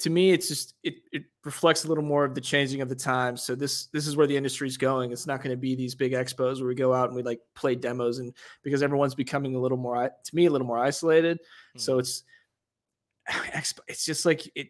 [0.00, 2.94] to me, it's just it it reflects a little more of the changing of the
[2.94, 3.42] times.
[3.42, 5.12] So this this is where the industry is going.
[5.12, 7.40] It's not going to be these big expos where we go out and we like
[7.54, 11.38] play demos and because everyone's becoming a little more to me a little more isolated.
[11.38, 11.80] Mm-hmm.
[11.80, 12.22] So it's
[13.88, 14.68] it's just like it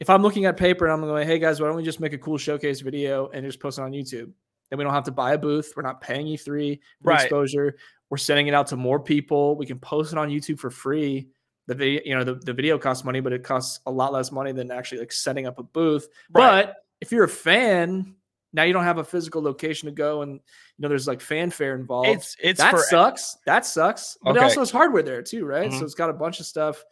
[0.00, 2.14] if I'm looking at paper and I'm going, hey guys, why don't we just make
[2.14, 4.32] a cool showcase video and just post it on YouTube?
[4.70, 5.74] Then we don't have to buy a booth.
[5.76, 7.20] We're not paying E3 for right.
[7.22, 7.76] exposure.
[8.08, 9.56] We're sending it out to more people.
[9.56, 11.28] We can post it on YouTube for free.
[11.66, 14.32] The video, you know, the, the video costs money, but it costs a lot less
[14.32, 16.08] money than actually like setting up a booth.
[16.32, 16.66] Right.
[16.66, 18.14] But if you're a fan,
[18.52, 20.40] now you don't have a physical location to go and you
[20.78, 22.08] know there's like fanfare involved.
[22.08, 23.36] It's it's that for, sucks.
[23.46, 24.16] That sucks.
[24.22, 24.40] But okay.
[24.40, 25.68] it also has hardware there too, right?
[25.68, 25.78] Mm-hmm.
[25.78, 26.84] So it's got a bunch of stuff.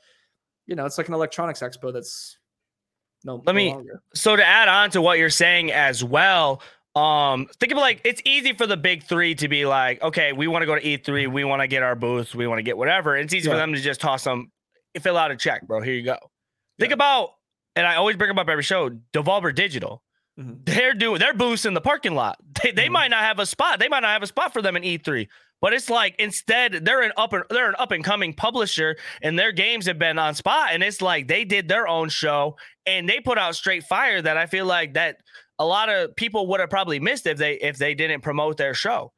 [0.66, 2.38] You know, it's like an electronics expo that's
[3.24, 3.70] no, let no me.
[3.70, 4.02] Longer.
[4.14, 6.62] So to add on to what you're saying as well,
[6.94, 10.46] um, think of like it's easy for the big three to be like, okay, we
[10.46, 12.76] want to go to E3, we want to get our booth, we want to get
[12.76, 13.16] whatever.
[13.16, 13.54] It's easy yeah.
[13.54, 14.50] for them to just toss them,
[15.00, 15.80] fill out a check, bro.
[15.80, 16.12] Here you go.
[16.12, 16.84] Yeah.
[16.84, 17.30] Think about,
[17.76, 20.02] and I always bring them up every show, Devolver Digital.
[20.38, 20.64] Mm-hmm.
[20.64, 22.38] They're doing their booths in the parking lot.
[22.62, 22.92] They, they mm-hmm.
[22.92, 23.78] might not have a spot.
[23.78, 25.28] They might not have a spot for them in E3.
[25.60, 29.38] But it's like instead they're an up and they're an up and coming publisher, and
[29.38, 33.08] their games have been on spot, and it's like they did their own show and
[33.08, 35.18] they put out straight fire that I feel like that
[35.58, 38.74] a lot of people would have probably missed if they if they didn't promote their
[38.74, 39.12] show.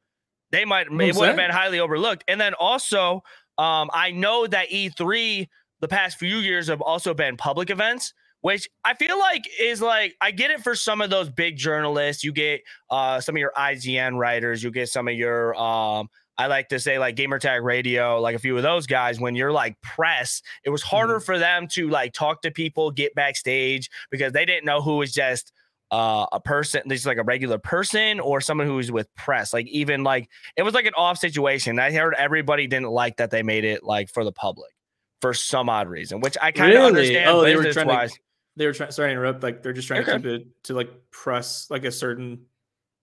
[0.51, 2.23] They might it would have been highly overlooked.
[2.27, 3.23] And then also,
[3.57, 5.47] um, I know that E3
[5.79, 10.15] the past few years have also been public events which I feel like is like
[10.19, 12.23] I get it for some of those big journalists.
[12.23, 16.47] You get uh, some of your IGN writers, you get some of your um, I
[16.47, 19.79] like to say like Gamertag Radio, like a few of those guys, when you're like
[19.81, 21.25] press, it was harder mm-hmm.
[21.25, 25.11] for them to like talk to people, get backstage because they didn't know who was
[25.11, 25.51] just
[25.91, 29.53] uh, a person, just like a regular person or someone who was with press.
[29.53, 31.79] Like even like it was like an off situation.
[31.79, 34.71] I heard everybody didn't like that they made it like for the public
[35.19, 36.87] for some odd reason, which I kind of really?
[36.87, 37.29] understand.
[37.29, 38.13] Oh, they were trying wise.
[38.13, 38.19] to.
[38.55, 38.91] They were trying.
[38.91, 39.43] Sorry to interrupt.
[39.43, 40.13] Like they're just trying okay.
[40.13, 42.45] to keep it to like press like a certain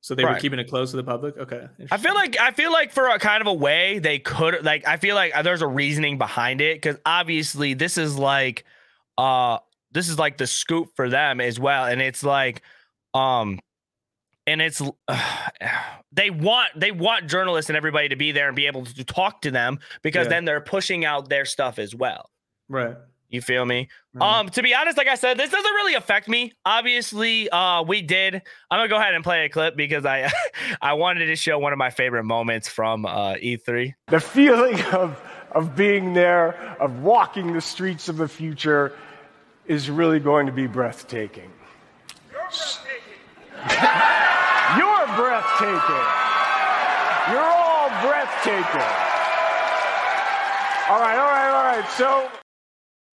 [0.00, 0.34] so they right.
[0.34, 1.36] were keeping it close to the public.
[1.36, 1.66] Okay.
[1.90, 4.86] I feel like I feel like for a kind of a way they could like
[4.86, 8.64] I feel like there's a reasoning behind it because obviously this is like
[9.16, 9.58] uh
[9.90, 12.62] this is like the scoop for them as well, and it's like
[13.14, 13.58] um
[14.46, 15.48] and it's uh,
[16.12, 19.42] they want they want journalists and everybody to be there and be able to talk
[19.42, 20.30] to them because yeah.
[20.30, 22.30] then they're pushing out their stuff as well.
[22.68, 22.96] Right.
[23.28, 23.88] You feel me?
[24.20, 26.52] Um, to be honest, like I said, this doesn't really affect me.
[26.64, 28.34] Obviously, uh, we did.
[28.70, 30.30] I'm gonna go ahead and play a clip because I
[30.82, 33.94] I wanted to show one of my favorite moments from uh, E3.
[34.08, 35.20] The feeling of
[35.52, 38.94] of being there, of walking the streets of the future,
[39.66, 41.50] is really going to be breathtaking.
[42.30, 43.18] You're breathtaking.
[44.76, 46.06] You're breathtaking.
[47.30, 48.88] You're all breathtaking.
[50.90, 51.88] All right, all right, all right.
[51.90, 52.30] So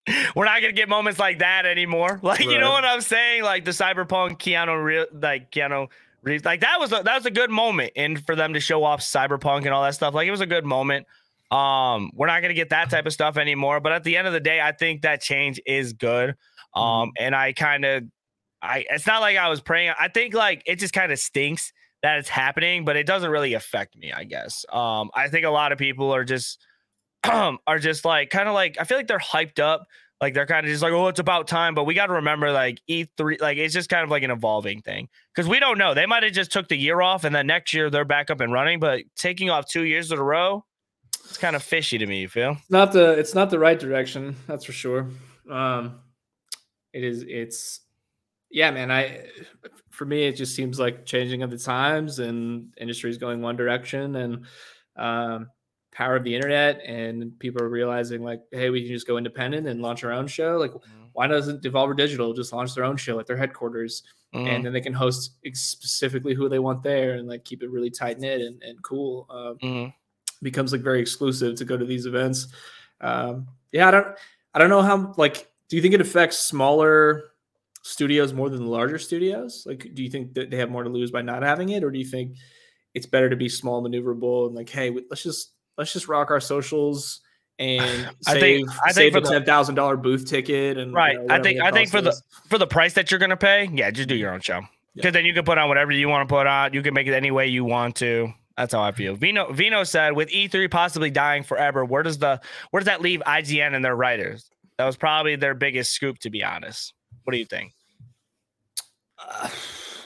[0.35, 2.19] we're not gonna get moments like that anymore.
[2.25, 2.49] Like right.
[2.49, 3.43] you know what I'm saying?
[3.43, 5.87] Like the cyberpunk Keanu real like Keanu
[6.23, 8.83] Reeves, like that was a, that was a good moment and for them to show
[8.83, 10.13] off cyberpunk and all that stuff.
[10.13, 11.05] Like it was a good moment.
[11.51, 13.79] Um, we're not gonna get that type of stuff anymore.
[13.79, 16.35] But at the end of the day, I think that change is good.
[16.73, 17.09] Um, mm-hmm.
[17.19, 18.03] and I kind of
[18.61, 19.93] I it's not like I was praying.
[19.99, 23.53] I think like it just kind of stinks that it's happening, but it doesn't really
[23.53, 24.65] affect me, I guess.
[24.71, 26.59] Um, I think a lot of people are just
[27.67, 29.87] are just like kind of like I feel like they're hyped up.
[30.21, 31.75] Like they're kind of just like, oh, it's about time.
[31.75, 34.81] But we got to remember, like E3, like it's just kind of like an evolving
[34.81, 35.93] thing because we don't know.
[35.93, 38.39] They might have just took the year off and then next year they're back up
[38.39, 38.79] and running.
[38.79, 40.63] But taking off two years in a row,
[41.25, 42.21] it's kind of fishy to me.
[42.21, 42.57] You feel?
[42.69, 44.35] Not the it's not the right direction.
[44.47, 45.09] That's for sure.
[45.49, 45.99] Um,
[46.93, 47.25] it is.
[47.27, 47.81] It's
[48.49, 48.91] yeah, man.
[48.91, 49.25] I
[49.89, 53.55] for me, it just seems like changing of the times and industry is going one
[53.55, 54.45] direction and
[54.95, 55.47] um,
[55.95, 59.65] power of the internet and people are realizing like, hey, we can just go independent
[59.65, 60.57] and launch our own show.
[60.57, 61.05] Like, mm-hmm.
[61.13, 64.03] why doesn't Devolver Digital just launch their own show at their headquarters
[64.33, 64.45] mm-hmm.
[64.45, 67.89] and then they can host specifically who they want there and like keep it really
[67.89, 69.25] tight knit and, and cool.
[69.29, 69.89] Uh, mm-hmm.
[70.43, 72.47] Becomes like very exclusive to go to these events.
[72.99, 74.07] Um, yeah, I don't,
[74.53, 75.49] I don't know how like.
[75.67, 77.23] Do you think it affects smaller
[77.81, 79.63] studios more than larger studios?
[79.65, 81.89] Like, do you think that they have more to lose by not having it, or
[81.89, 82.35] do you think
[82.93, 86.39] it's better to be small, maneuverable, and like, hey, let's just let's just rock our
[86.39, 87.21] socials
[87.57, 91.13] and I save, think I think for the ten thousand dollar booth ticket and right.
[91.13, 92.03] You know, I think I think for is.
[92.03, 94.61] the for the price that you're gonna pay, yeah, just do your own show
[94.95, 95.11] because yeah.
[95.11, 96.73] then you can put on whatever you want to put on.
[96.73, 98.33] You can make it any way you want to.
[98.57, 99.15] That's how I feel.
[99.15, 103.21] Vino Vino said, with E3 possibly dying forever, where does the where does that leave
[103.25, 104.49] IGN and their writers?
[104.77, 106.93] That was probably their biggest scoop, to be honest.
[107.23, 107.73] What do you think?
[109.17, 109.49] Uh,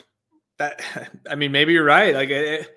[0.58, 0.82] that
[1.30, 2.14] I mean, maybe you're right.
[2.14, 2.76] Like, it,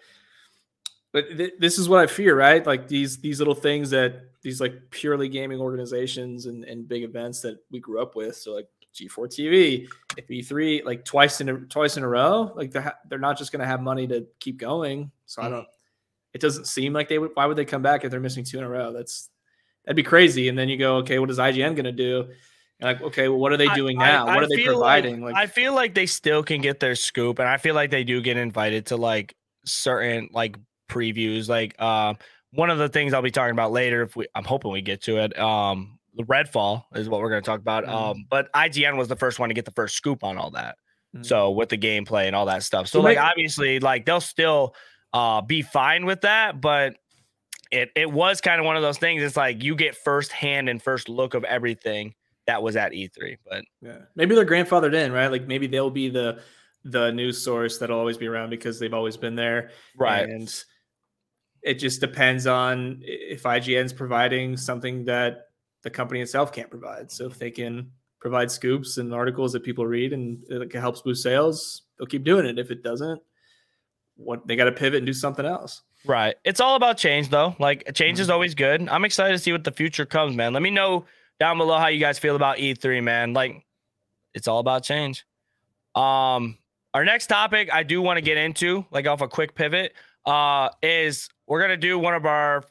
[1.12, 2.66] but th- this is what I fear, right?
[2.66, 7.40] Like these these little things that these like purely gaming organizations and, and big events
[7.42, 8.36] that we grew up with.
[8.36, 12.70] So like G4 TV, if E3 like twice in a, twice in a row, like
[12.70, 15.10] they're they're not just going to have money to keep going.
[15.26, 15.42] So.
[15.42, 15.50] I mm.
[15.50, 15.68] don't.
[16.34, 17.32] It doesn't seem like they would.
[17.34, 18.90] Why would they come back if they're missing two in a row?
[18.90, 19.28] That's
[19.84, 20.48] that'd be crazy.
[20.48, 22.28] And then you go, okay, what is IGN going to do?
[22.80, 24.26] like, okay, well, what are they doing I, now?
[24.26, 25.20] I, what are they providing?
[25.20, 27.90] Like, like, I feel like they still can get their scoop, and I feel like
[27.90, 30.56] they do get invited to like certain like
[30.92, 31.48] previews.
[31.48, 32.14] Like, uh,
[32.52, 35.02] one of the things I'll be talking about later, if we, I'm hoping we get
[35.02, 35.38] to it.
[35.38, 37.84] Um, the Redfall is what we're going to talk about.
[37.84, 37.88] Mm.
[37.88, 40.76] Um, but IGN was the first one to get the first scoop on all that.
[41.16, 41.24] Mm.
[41.24, 42.88] So with the gameplay and all that stuff.
[42.88, 44.74] So, so like, obviously, like they'll still
[45.14, 46.96] uh be fine with that, but
[47.70, 49.22] it it was kind of one of those things.
[49.22, 52.14] It's like you get first hand and first look of everything
[52.46, 53.38] that was at E3.
[53.48, 55.28] But yeah, maybe they're grandfathered in, right?
[55.28, 56.40] Like maybe they'll be the
[56.84, 60.28] the news source that'll always be around because they've always been there, right?
[60.28, 60.64] And
[61.62, 65.48] it just depends on if IGN's providing something that
[65.82, 67.10] the company itself can't provide.
[67.10, 71.22] So if they can provide scoops and articles that people read and it helps boost
[71.22, 72.58] sales, they'll keep doing it.
[72.58, 73.20] If it doesn't,
[74.16, 75.82] what they got to pivot and do something else.
[76.04, 76.34] Right.
[76.44, 77.54] It's all about change though.
[77.58, 78.22] Like change mm-hmm.
[78.22, 78.88] is always good.
[78.88, 80.52] I'm excited to see what the future comes, man.
[80.52, 81.04] Let me know
[81.38, 83.34] down below how you guys feel about E3, man.
[83.34, 83.64] Like
[84.34, 85.24] it's all about change.
[85.94, 86.58] Um,
[86.94, 89.94] our next topic I do want to get into, like off a quick pivot,
[90.26, 92.64] uh, is we're gonna do one of our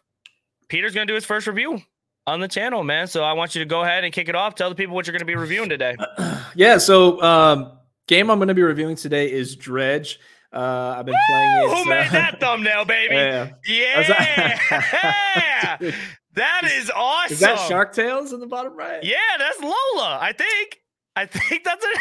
[0.69, 1.81] Pieter's gonna do his first review
[2.27, 3.07] on the channel, man.
[3.07, 4.55] So I want you to go ahead and kick it off.
[4.55, 5.95] Tell the people what you're gonna be reviewing today.
[6.55, 7.71] yeah, so um
[8.07, 10.19] game I'm gonna be reviewing today is Dredge.
[10.53, 11.19] Uh, I've been Woo!
[11.29, 11.77] playing it.
[11.77, 13.15] Who made that thumbnail, baby?
[13.15, 13.51] Yeah.
[13.65, 15.77] yeah.
[16.35, 17.33] That is awesome.
[17.33, 19.03] Is that Shark Tales in the bottom right?
[19.03, 20.19] Yeah, that's Lola.
[20.21, 20.80] I think.
[21.15, 21.99] I think that's it.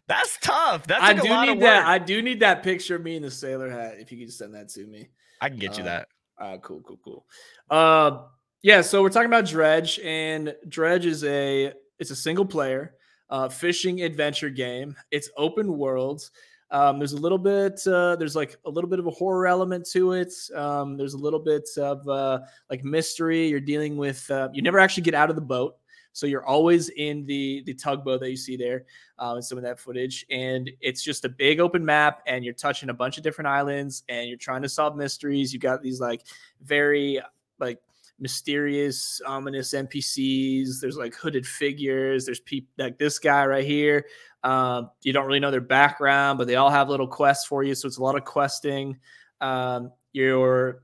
[0.08, 0.86] that's tough.
[0.86, 1.86] That's like I do need that.
[1.86, 3.96] I do need that picture of me in the sailor hat.
[3.98, 5.08] If you could send that to me,
[5.40, 6.08] I can get uh, you that.
[6.38, 7.26] Uh, cool, cool, cool.
[7.70, 8.22] Uh,
[8.62, 8.80] yeah.
[8.80, 12.94] So we're talking about Dredge, and Dredge is a it's a single player
[13.30, 14.96] uh, fishing adventure game.
[15.10, 16.28] It's open world.
[16.70, 19.88] Um, there's a little bit, uh, there's like a little bit of a horror element
[19.92, 20.32] to it.
[20.54, 23.46] Um, there's a little bit of uh, like mystery.
[23.46, 25.76] You're dealing with, uh, you never actually get out of the boat.
[26.16, 28.86] So you're always in the the tugboat that you see there
[29.18, 32.54] um, in some of that footage, and it's just a big open map, and you're
[32.54, 35.52] touching a bunch of different islands, and you're trying to solve mysteries.
[35.52, 36.22] You've got these like
[36.62, 37.20] very
[37.58, 37.82] like
[38.18, 40.80] mysterious, ominous NPCs.
[40.80, 42.24] There's like hooded figures.
[42.24, 44.06] There's people like this guy right here.
[44.42, 47.74] Um, you don't really know their background, but they all have little quests for you.
[47.74, 48.96] So it's a lot of questing.
[49.42, 49.92] Um,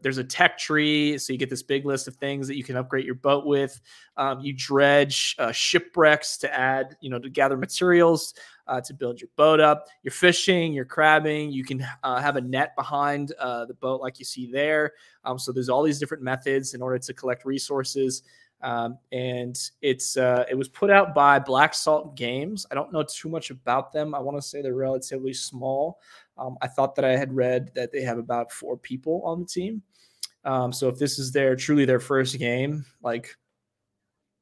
[0.03, 2.77] there's a tech tree, so you get this big list of things that you can
[2.77, 3.81] upgrade your boat with.
[4.17, 8.35] Um, you dredge uh, shipwrecks to add, you know, to gather materials.
[8.67, 9.87] uh, to build your boat up.
[10.03, 11.53] You're fishing, you're crabbing.
[11.53, 14.93] You can uh, have a net behind uh, the boat, like you see there.
[15.25, 18.23] Um, so there's all these different methods in order to collect resources.
[18.63, 22.65] Um, and it's uh, it was put out by Black Salt Games.
[22.71, 24.15] I don't know too much about them.
[24.15, 25.99] I want to say they're relatively small.
[26.39, 29.47] Um, I thought that I had read that they have about four people on the
[29.47, 29.83] team.
[30.45, 33.37] Um, so if this is their truly their first game, like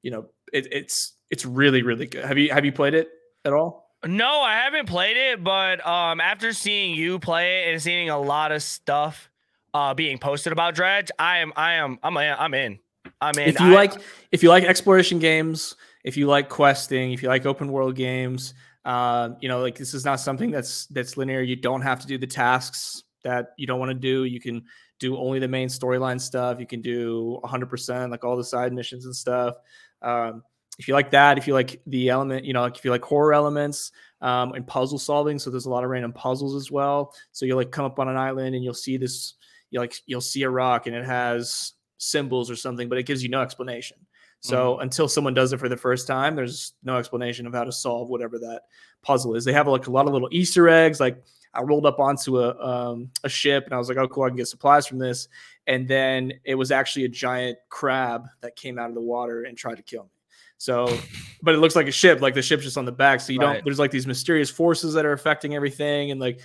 [0.02, 2.24] you know, it, it's it's really really good.
[2.24, 3.08] Have you have you played it
[3.44, 3.90] at all?
[4.06, 8.18] No, I haven't played it, but um, after seeing you play it and seeing a
[8.18, 9.30] lot of stuff
[9.74, 12.78] uh, being posted about Dredge, I am I am I'm I'm in.
[13.20, 13.92] I mean, if you I, like
[14.32, 18.54] if you like exploration games, if you like questing, if you like open world games,
[18.84, 21.42] uh, you know, like this is not something that's that's linear.
[21.42, 24.24] You don't have to do the tasks that you don't want to do.
[24.24, 24.64] You can
[24.98, 26.60] do only the main storyline stuff.
[26.60, 29.56] You can do 100% like all the side missions and stuff.
[30.02, 30.42] Um,
[30.78, 33.04] if you like that, if you like the element, you know, like if you like
[33.04, 37.14] horror elements um, and puzzle solving, so there's a lot of random puzzles as well.
[37.32, 39.34] So you'll like come up on an island and you'll see this,
[39.70, 43.22] you like you'll see a rock and it has symbols or something, but it gives
[43.22, 43.98] you no explanation.
[44.40, 44.82] So mm-hmm.
[44.82, 48.08] until someone does it for the first time, there's no explanation of how to solve
[48.08, 48.62] whatever that
[49.02, 49.44] puzzle is.
[49.44, 50.98] They have like a lot of little Easter eggs.
[50.98, 51.22] Like
[51.52, 54.28] I rolled up onto a um, a ship and I was like, oh cool, I
[54.28, 55.28] can get supplies from this.
[55.66, 59.56] And then it was actually a giant crab that came out of the water and
[59.56, 60.10] tried to kill me.
[60.56, 60.98] So,
[61.42, 63.20] but it looks like a ship, like the ship's just on the back.
[63.20, 63.54] So you right.
[63.54, 63.64] don't.
[63.64, 66.40] There's like these mysterious forces that are affecting everything, and like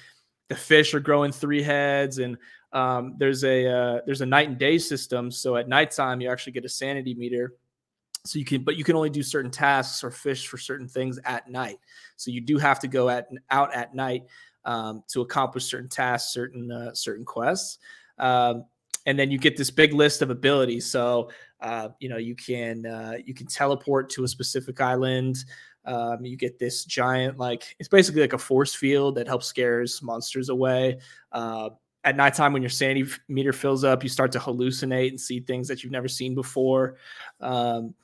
[0.49, 2.37] the fish are growing three heads, and
[2.73, 5.31] um, there's a uh, there's a night and day system.
[5.31, 7.53] So at nighttime, you actually get a sanity meter.
[8.25, 11.19] So you can, but you can only do certain tasks or fish for certain things
[11.25, 11.77] at night.
[12.15, 14.23] So you do have to go at out at night
[14.65, 17.77] um, to accomplish certain tasks, certain uh, certain quests.
[18.17, 18.65] Um,
[19.05, 20.89] and then you get this big list of abilities.
[20.89, 21.29] So
[21.61, 25.45] uh, you know you can uh, you can teleport to a specific island.
[25.85, 30.01] Um, you get this giant like it's basically like a force field that helps scares
[30.01, 30.99] monsters away.
[31.31, 31.69] Uh,
[32.03, 35.67] at nighttime when your sanity meter fills up, you start to hallucinate and see things
[35.67, 36.97] that you've never seen before.
[37.41, 37.95] Um,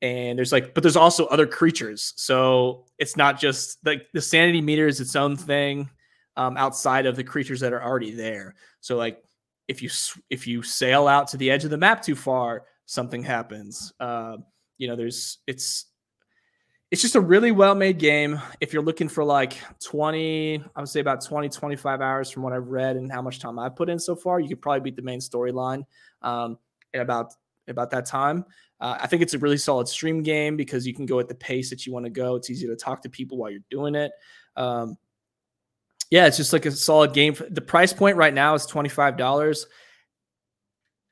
[0.00, 2.12] and there's like, but there's also other creatures.
[2.16, 5.90] So it's not just like the sanity meter is its own thing
[6.36, 8.54] um, outside of the creatures that are already there.
[8.80, 9.22] So like,
[9.66, 9.90] if you
[10.30, 13.92] if you sail out to the edge of the map too far, something happens.
[14.00, 14.38] Uh,
[14.78, 15.86] you know, there's it's
[16.90, 18.40] it's just a really well made game.
[18.60, 22.54] If you're looking for like 20, I would say about 20, 25 hours from what
[22.54, 24.96] I've read and how much time I've put in so far, you could probably beat
[24.96, 25.84] the main storyline
[26.22, 26.56] um,
[26.94, 27.34] in about
[27.68, 28.44] about that time.
[28.80, 31.34] Uh, I think it's a really solid stream game because you can go at the
[31.34, 32.36] pace that you want to go.
[32.36, 34.12] It's easy to talk to people while you're doing it.
[34.56, 34.96] Um,
[36.10, 37.36] yeah, it's just like a solid game.
[37.50, 39.66] The price point right now is twenty five dollars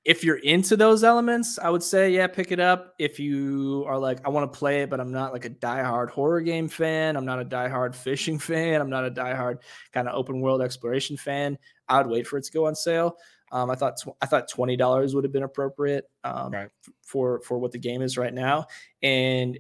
[0.07, 2.95] if you're into those elements, I would say, yeah, pick it up.
[2.97, 6.11] If you are like, I want to play it, but I'm not like a diehard
[6.11, 9.59] horror game fan, I'm not a diehard fishing fan, I'm not a diehard
[9.93, 13.17] kind of open world exploration fan, I would wait for it to go on sale.
[13.53, 16.69] Um, I thought tw- I thought twenty dollars would have been appropriate um, right.
[17.03, 18.67] for for what the game is right now.
[19.03, 19.59] And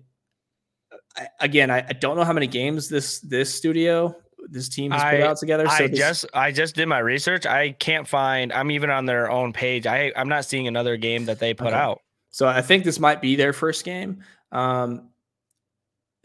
[0.92, 4.14] uh, I, again, I, I, don't know how many games this this studio
[4.48, 5.66] this team has put out together.
[5.68, 7.46] So I this, just I just did my research.
[7.46, 8.52] I can't find.
[8.52, 9.86] I'm even on their own page.
[9.86, 11.76] I I'm not seeing another game that they put okay.
[11.76, 12.00] out.
[12.30, 14.22] So I think this might be their first game.
[14.52, 15.08] Um,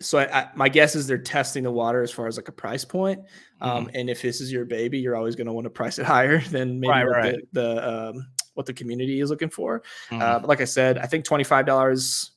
[0.01, 2.51] so I, I, my guess is they're testing the water as far as like a
[2.53, 3.21] price point.
[3.61, 3.95] Um, mm-hmm.
[3.95, 6.39] And if this is your baby, you're always going to want to price it higher
[6.39, 7.35] than maybe right, right.
[7.51, 9.81] the, the um, what the community is looking for.
[10.09, 10.21] Mm-hmm.
[10.21, 12.31] Uh, but like I said, I think twenty five dollars.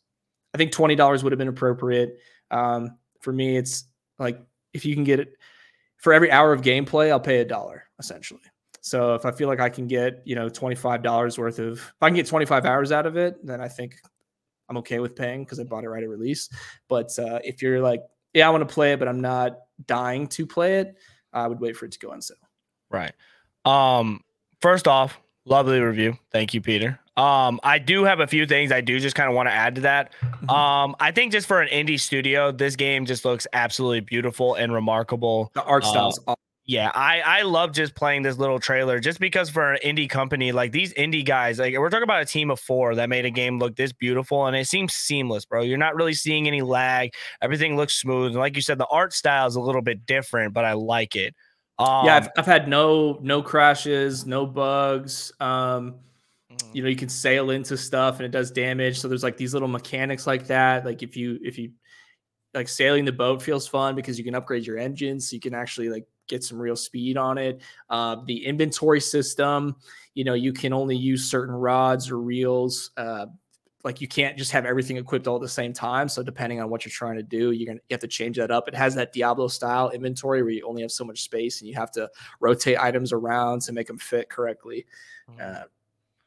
[0.55, 2.18] I think twenty dollars would have been appropriate.
[2.50, 3.85] Um, for me, it's
[4.18, 4.40] like
[4.72, 5.35] if you can get it
[5.96, 8.40] for every hour of gameplay, I'll pay a dollar essentially.
[8.83, 12.09] So if I feel like I can get, you know, $25 worth of, if I
[12.09, 13.96] can get 25 hours out of it, then I think
[14.68, 16.48] I'm okay with paying because I bought it right at release.
[16.88, 20.27] But uh, if you're like, yeah, I want to play it, but I'm not dying
[20.29, 20.96] to play it,
[21.33, 22.37] I would wait for it to go on sale.
[22.90, 23.12] Right.
[23.64, 24.20] Um,
[24.61, 26.18] first off, lovely review.
[26.31, 26.98] Thank you, Pieter.
[27.16, 29.77] Um, I do have a few things I do just kind of want to add
[29.77, 30.12] to that.
[30.20, 30.50] Mm-hmm.
[30.50, 34.73] Um, I think just for an indie studio, this game just looks absolutely beautiful and
[34.73, 35.50] remarkable.
[35.54, 36.19] The art styles.
[36.27, 36.35] Uh,
[36.67, 40.50] yeah, I I love just playing this little trailer just because for an indie company
[40.50, 43.31] like these indie guys, like we're talking about a team of four that made a
[43.31, 45.60] game look this beautiful and it seems seamless, bro.
[45.60, 47.12] You're not really seeing any lag.
[47.42, 48.29] Everything looks smooth.
[48.29, 51.17] And like you said, the art style is a little bit different, but I like
[51.17, 51.35] it.
[51.79, 55.33] Um, yeah, I've, I've had no no crashes, no bugs.
[55.40, 55.96] Um,
[56.73, 59.52] you know you can sail into stuff and it does damage so there's like these
[59.52, 61.73] little mechanics like that like if you if you
[62.52, 65.54] like sailing the boat feels fun because you can upgrade your engines so you can
[65.54, 67.60] actually like get some real speed on it
[67.90, 69.77] uh, the inventory system
[70.14, 73.27] you know you can only use certain rods or reels uh,
[73.85, 76.08] like you can't just have everything equipped all at the same time.
[76.08, 78.50] So depending on what you're trying to do, you're gonna you have to change that
[78.50, 78.66] up.
[78.66, 81.75] It has that Diablo style inventory where you only have so much space and you
[81.75, 82.10] have to
[82.40, 84.87] rotate items around to make them fit correctly.
[85.31, 85.40] Mm-hmm.
[85.42, 85.64] Uh,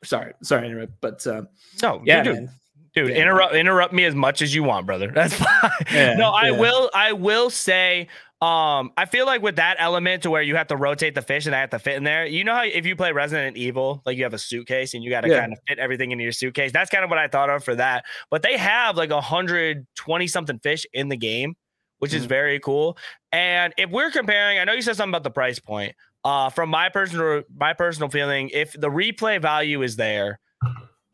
[0.04, 1.44] sorry, sorry, interrupt, but uh,
[1.82, 2.50] no, yeah, dude,
[2.94, 3.16] dude, Yeah.
[3.16, 5.10] interrupt interrupt me as much as you want, brother.
[5.16, 5.72] That's fine.
[5.92, 6.92] Yeah, no, I will.
[6.94, 8.08] I will say.
[8.40, 11.48] Um, I feel like with that element to where you have to rotate the fish
[11.48, 12.26] and I have to fit in there.
[12.28, 15.10] You know how if you play Resident Evil, like you have a suitcase and you
[15.10, 15.40] got to Yeah.
[15.40, 16.72] kind of fit everything into your suitcase.
[16.72, 18.06] That's kind of what I thought of for that.
[18.30, 21.56] But they have like a hundred twenty something fish in the game,
[21.98, 22.30] which is Mhm.
[22.30, 22.96] very cool.
[23.32, 25.96] And if we're comparing, I know you said something about the price point.
[26.24, 30.40] Uh, from my personal my personal feeling, if the replay value is there,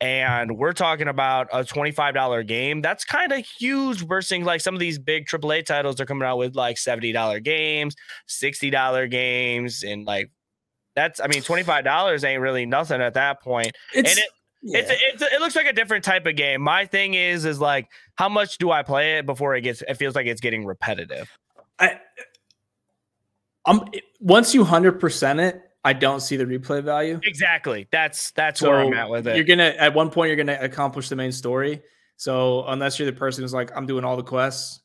[0.03, 4.81] and we're talking about a $25 game that's kind of huge versus like some of
[4.81, 7.95] these big AAA titles are coming out with like $70 games,
[8.27, 10.29] $60 games, and like
[10.93, 13.71] that's I mean $25 ain't really nothing at that point.
[13.93, 14.29] it's and it,
[14.63, 16.61] it's, it's it looks like a different type of game.
[16.61, 19.93] My thing is is like how much do I play it before it gets it
[19.93, 21.29] feels like it's getting repetitive.
[21.79, 22.01] I,
[23.65, 23.85] um,
[24.19, 27.19] once you hundred percent it, I don't see the replay value.
[27.23, 27.87] Exactly.
[27.91, 29.35] That's that's where I'm at with it.
[29.35, 31.81] You're gonna at one point you're gonna accomplish the main story.
[32.15, 34.81] So unless you're the person who's like, I'm doing all the quests,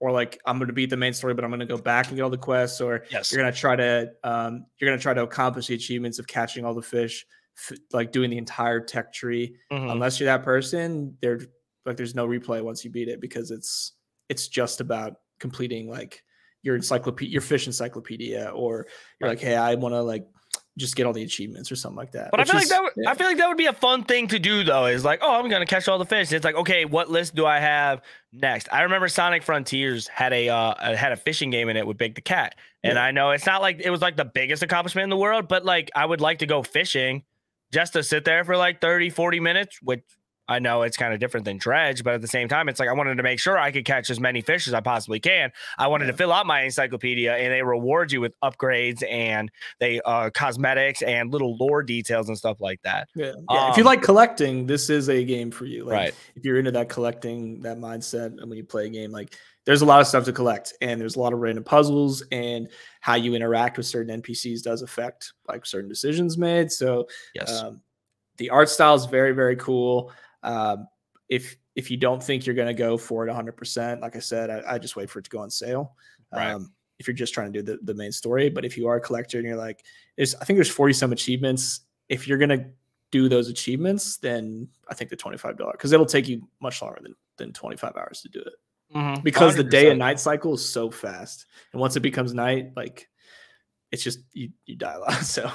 [0.00, 2.22] or like I'm gonna beat the main story, but I'm gonna go back and get
[2.22, 3.30] all the quests, or Yes.
[3.30, 6.74] you're gonna try to um, you're gonna try to accomplish the achievements of catching all
[6.74, 7.24] the fish,
[7.70, 9.54] f- like doing the entire tech tree.
[9.70, 9.92] Mhm.
[9.92, 11.38] Unless you're that person, there
[11.86, 13.92] like there's no replay once you beat it because it's
[14.28, 16.24] it's just about completing like
[16.62, 18.86] your encyclopedia, your fish encyclopedia, or
[19.20, 20.26] you're like, hey, I want to like
[20.78, 22.30] just get all the achievements or something like that.
[22.30, 23.10] But I feel like that would, yeah.
[23.10, 24.86] I feel like that would be a fun thing to do though.
[24.86, 26.32] Is like, oh, I'm gonna catch all the fish.
[26.32, 28.00] It's like, okay, what list do I have
[28.32, 28.68] next?
[28.72, 32.14] I remember Sonic Frontiers had a uh, had a fishing game in it with Big
[32.14, 33.04] the Cat, and Yeah.
[33.04, 35.64] I know it's not like it was like the biggest accomplishment in the world, but
[35.64, 37.24] like I would like to go fishing
[37.70, 40.02] just to sit there for like 30, 40 minutes, which
[40.52, 42.88] I know it's kind of different than dredge, but at the same time, it's like
[42.88, 45.50] I wanted to make sure I could catch as many fish as I possibly can.
[45.78, 49.50] I wanted to fill out my encyclopedia, and they reward you with upgrades and
[49.80, 53.08] they uh cosmetics and little lore details and stuff like that.
[53.14, 53.32] Yeah.
[53.50, 53.70] yeah.
[53.70, 55.84] if you Um, like collecting, this is a game for you.
[55.84, 56.14] Like, Right.
[56.36, 59.34] If you're into that collecting, that mindset, and when you play a game, like
[59.64, 62.68] there's a lot of stuff to collect, and there's a lot of random puzzles, and
[63.00, 66.70] how you interact with certain NPCs does affect like certain decisions made.
[66.72, 67.62] So Yes.
[67.62, 67.80] um,
[68.38, 70.12] the art style is very very cool.
[70.42, 70.88] Um,
[71.28, 74.18] if if you don't think you're going to go for it 100, percent like I
[74.20, 75.94] said, I, I just wait for it to go on sale.
[76.32, 76.50] Right.
[76.50, 78.96] Um, if you're just trying to do the, the main story, but if you are
[78.96, 79.84] a collector and you're like,
[80.16, 81.80] there's I think there's 40 some achievements.
[82.08, 82.66] If you're gonna
[83.10, 87.14] do those achievements, then I think the $25 because it'll take you much longer than
[87.38, 88.52] than 25 hours to do it
[88.94, 89.22] Mhm.
[89.24, 91.46] because the day and night cycle is so fast.
[91.72, 93.08] And once it becomes night, like
[93.90, 95.12] it's just you you die a lot.
[95.24, 95.50] So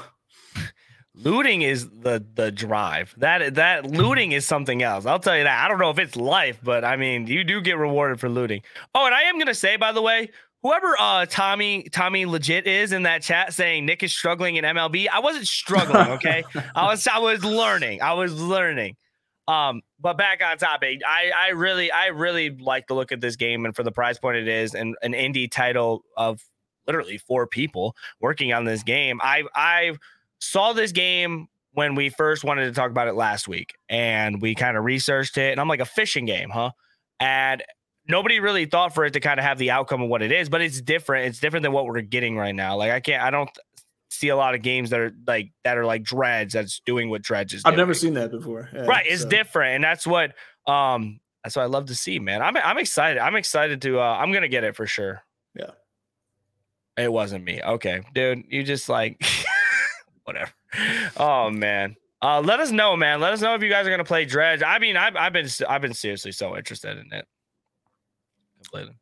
[1.17, 3.13] looting is the the drive.
[3.17, 5.05] That that looting is something else.
[5.05, 5.65] I'll tell you that.
[5.65, 8.61] I don't know if it's life, but I mean, you do get rewarded for looting.
[8.95, 10.29] Oh, and I am gonna say, by the way,
[10.63, 15.07] whoever uh Tommy Tommy legit is in that chat saying Nick is struggling in MLB,
[15.11, 16.07] I wasn't struggling.
[16.11, 16.43] Okay,
[16.75, 18.01] I was I was learning.
[18.01, 18.95] I was learning.
[19.47, 23.35] Um, but back on topic, I I really I really like the look at this
[23.35, 26.41] game and for the price point it is, and an indie title of
[26.85, 29.19] literally four people working on this game.
[29.21, 29.93] I I
[30.39, 34.55] saw this game when we first wanted to talk about it last week, and we
[34.55, 36.71] kind of researched it, and I'm like a fishing game, huh?
[37.19, 37.63] And
[38.07, 40.49] nobody really thought for it to kind of have the outcome of what it is,
[40.49, 41.27] but it's different.
[41.27, 42.77] It's different than what we're getting right now.
[42.77, 43.49] Like I can't, I don't
[44.09, 47.21] see a lot of games that are like that are like Dredge that's doing what
[47.21, 47.63] Dredge is.
[47.65, 47.77] I've doing.
[47.79, 48.69] never seen that before.
[48.73, 50.33] Yeah, right it's so- different and that's what
[50.65, 54.03] um that's what i love to see man i'm i'm excited i'm excited to uh
[54.19, 55.21] i'm gonna get it for sure
[55.55, 55.71] Yeah.
[56.97, 59.21] it wasn't me okay dude you just like
[60.27, 60.51] whatever
[61.17, 64.03] oh man uh let us know man let us know if you guys are gonna
[64.03, 67.25] play dredge i mean i've, I've been i've been seriously so interested in it
[68.61, 68.93] completely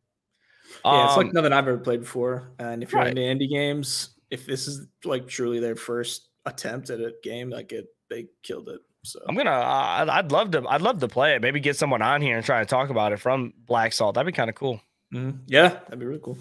[0.83, 2.51] Yeah, it's Um, like nothing I've ever played before.
[2.59, 3.17] And if you're right.
[3.17, 7.71] into indie games, if this is like truly their first attempt at a game, like
[7.71, 8.81] it, they killed it.
[9.03, 12.01] So i'm gonna uh, I'd- love to i'd love to play it maybe get someone
[12.01, 14.55] on here and try to talk about it from black salt that'd be kind of
[14.55, 14.81] cool
[15.13, 15.41] Mhm.
[15.45, 16.37] yeah, that'd be really cool.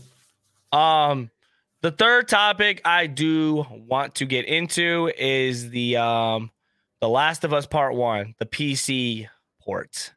[0.72, 1.30] Um,
[1.85, 6.51] the third topic I do want to get into is the um,
[7.03, 9.28] the Last of Us Part One, the PC
[9.61, 10.14] port.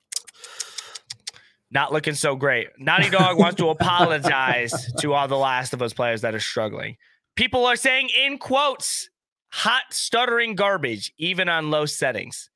[1.69, 2.69] Not looking so great.
[2.77, 6.95] Naughty Dog wants to apologize to all the Last of Us players that are struggling.
[7.35, 9.09] People are saying in quotes,
[9.49, 12.49] "hot stuttering garbage," even on low settings.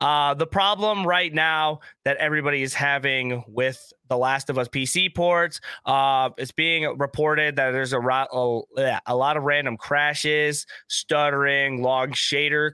[0.00, 5.14] Uh, the problem right now that everybody is having with the Last of Us PC
[5.14, 10.66] ports, uh, it's being reported that there's a, ro- a, a lot of random crashes,
[10.88, 12.70] stuttering, long shader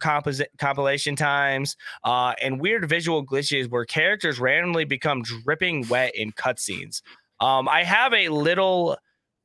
[0.59, 7.03] compilation times, uh, and weird visual glitches where characters randomly become dripping wet in cutscenes.
[7.41, 8.97] Um, I have a little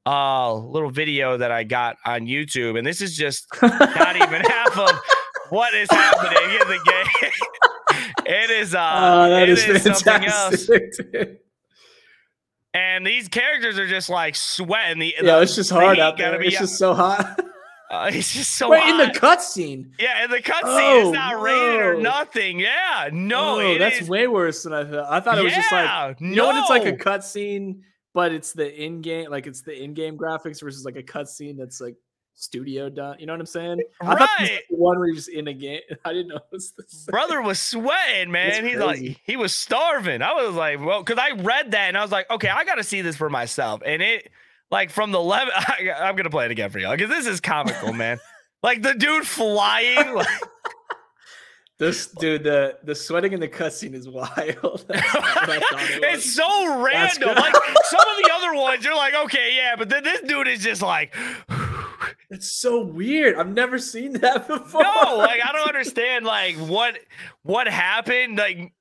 [0.05, 4.77] uh little video that I got on YouTube, and this is just not even half
[4.77, 4.91] of
[5.49, 6.79] what is happening in the
[7.21, 7.31] game.
[8.27, 10.65] It is uh Oh, that it is is something else.
[10.67, 11.41] fantastic.
[12.73, 14.99] And these characters are just like sweating.
[14.99, 16.37] The, Yeah, the- it's just hard out there.
[16.39, 17.39] be- It's just so hot.
[17.91, 19.91] uh, it's just so Wait, in the cutscene.
[19.99, 22.59] yeah, in the cutscene, Oh, it's not raining or nothing.
[22.59, 25.11] Yeah, no, oh, that's is- way worse than I thought.
[25.11, 27.79] I thought it was just like Yeah, you know when it's like a cutscene,
[28.13, 31.95] but it's the in-game, like it's the in-game graphics versus like a cutscene that's like
[32.37, 33.17] studio done.
[33.19, 33.81] You know what I'm saying?
[34.01, 34.61] I thought Right.
[34.69, 35.81] the one where you're in a game.
[36.05, 38.65] I didn't know it was the brother was sweating, man.
[38.65, 40.21] He's like, he was starving.
[40.21, 42.75] I was like, well, because I read that and I was like, okay, I got
[42.75, 43.81] to see this for myself.
[43.85, 44.29] And it,
[44.71, 47.39] like, from the level, I, I'm gonna play it again for y'all because this is
[47.41, 48.19] comical, man.
[48.63, 50.27] like the dude flying, like,
[51.79, 54.83] This dude, the the sweating in the cutscene is wild.
[54.87, 57.35] That's not what I thought it it's so random.
[57.35, 60.63] Like some of the other ones, you're like, okay, yeah, but then this dude is
[60.63, 61.15] just like,
[62.29, 63.37] It's so weird.
[63.37, 64.83] I've never seen that before.
[64.83, 66.97] no, like I don't understand, like what
[67.43, 68.73] what happened, like.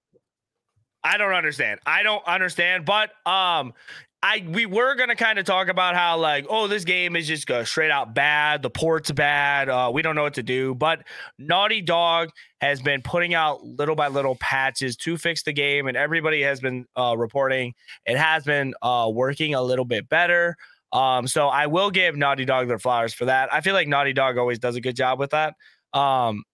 [1.05, 1.79] I don't understand.
[1.87, 2.85] I don't understand.
[2.85, 3.75] But um,
[4.23, 7.49] I we were gonna kind of talk about how like, oh, this game is just
[7.49, 8.63] uh, straight out bad.
[8.63, 9.69] The port's bad.
[9.69, 10.75] Uh, we don't know what to do.
[10.75, 11.05] But
[11.39, 15.97] Naughty Dog has been putting out little by little patches to fix the game, and
[15.97, 20.57] everybody has been uh, reporting it has been uh, working a little bit better.
[20.93, 23.53] Um, so I will give Naughty Dog their flowers for that.
[23.53, 25.55] I feel like Naughty Dog always does a good job with that.
[25.93, 26.45] Um,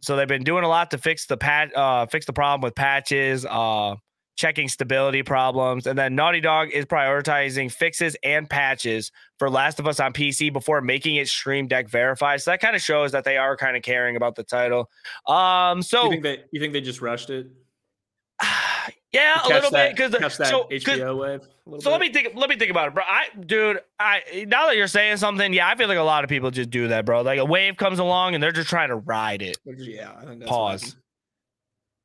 [0.00, 2.74] so they've been doing a lot to fix the pat, uh, fix the problem with
[2.74, 3.96] patches, uh,
[4.36, 9.86] checking stability problems, and then Naughty Dog is prioritizing fixes and patches for Last of
[9.86, 12.42] Us on PC before making it Steam Deck verified.
[12.42, 14.90] So that kind of shows that they are kind of caring about the title.
[15.26, 17.48] Um, so You think they you think they just rushed it?
[19.12, 21.48] yeah, a little that, bit because so, HBO wave.
[21.80, 22.34] So let me think.
[22.34, 23.02] Let me think about it, bro.
[23.06, 26.30] I, dude, I now that you're saying something, yeah, I feel like a lot of
[26.30, 27.22] people just do that, bro.
[27.22, 29.58] Like a wave comes along and they're just trying to ride it.
[29.64, 30.96] Yeah, I think that's Pause.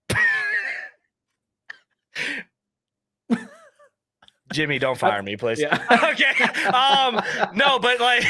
[4.51, 5.59] Jimmy, don't fire me, please.
[5.59, 5.78] Yeah.
[6.12, 6.43] okay.
[6.70, 7.22] Um,
[7.53, 8.26] no, but like,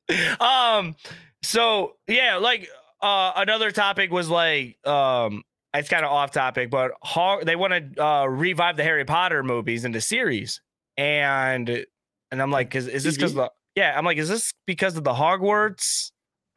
[0.40, 0.96] um,
[1.42, 2.68] so yeah, like,
[3.02, 5.42] uh, another topic was like, um,
[5.74, 9.42] it's kind of off topic, but Hog- they want to uh, revive the Harry Potter
[9.42, 10.60] movies into series,
[10.96, 11.84] and
[12.30, 13.94] and I'm like, is, is this because the yeah?
[13.96, 16.10] I'm like, is this because of the Hogwarts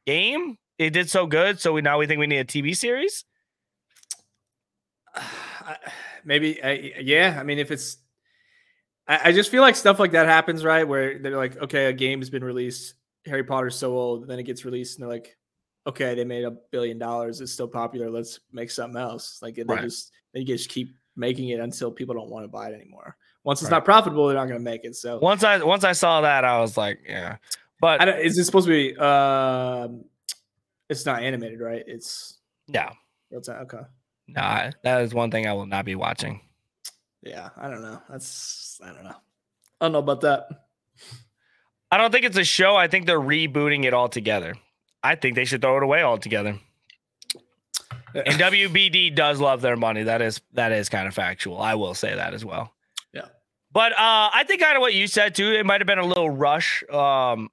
[0.07, 0.57] game?
[0.79, 3.25] It did so good, so we now we think we need a TV series.
[6.25, 7.97] Maybe I, yeah i mean if it's
[9.07, 11.93] I, I just feel like stuff like that happens right where they're like okay a
[11.93, 12.95] game's been released
[13.25, 15.37] harry potter's so old then it gets released and they're like
[15.85, 19.63] okay they made a billion dollars it's still popular let's make something else like they
[19.63, 19.81] Right.
[19.81, 23.61] just they just keep making it until people don't want to buy it anymore once
[23.61, 23.77] it's Right.
[23.77, 26.43] not profitable they're not going to make it so Once I once I saw that,
[26.45, 27.37] I was like, yeah,
[27.81, 30.05] but I don't, is it supposed to be um
[30.89, 32.91] it's not animated right it's yeah,
[33.33, 33.81] okay
[34.27, 36.39] nah, that is one thing I will not be watching.
[37.23, 39.15] yeah i don't know that's i don't know
[39.81, 40.47] i don't know about that
[41.91, 42.75] I don't think it's a show.
[42.75, 44.55] I think they're rebooting it altogether.
[45.03, 46.57] I think they should throw it away altogether.
[48.15, 50.03] And WBD does love their money.
[50.03, 51.59] That is that is kind of factual.
[51.59, 52.71] I will say that as well.
[53.11, 53.25] Yeah.
[53.71, 55.51] But uh, I think kind of what you said too.
[55.51, 57.49] It might have been a little rush um,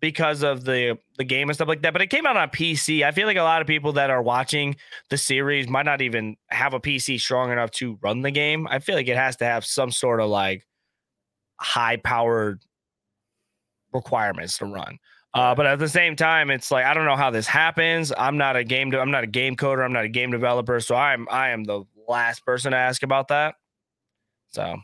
[0.00, 1.92] because of the the game and stuff like that.
[1.92, 3.04] But it came out on PC.
[3.04, 4.76] I feel like a lot of people that are watching
[5.10, 8.66] the series might not even have a PC strong enough to run the game.
[8.66, 10.66] I feel like it has to have some sort of like
[11.60, 12.62] high powered
[13.92, 14.98] requirements to run.
[15.34, 18.12] Uh, but at the same time, it's like I don't know how this happens.
[18.16, 18.90] I'm not a game.
[18.90, 19.84] De- I'm not a game coder.
[19.84, 20.80] I'm not a game developer.
[20.80, 23.56] So I'm I am the last person to ask about that.
[24.48, 24.76] So, uh,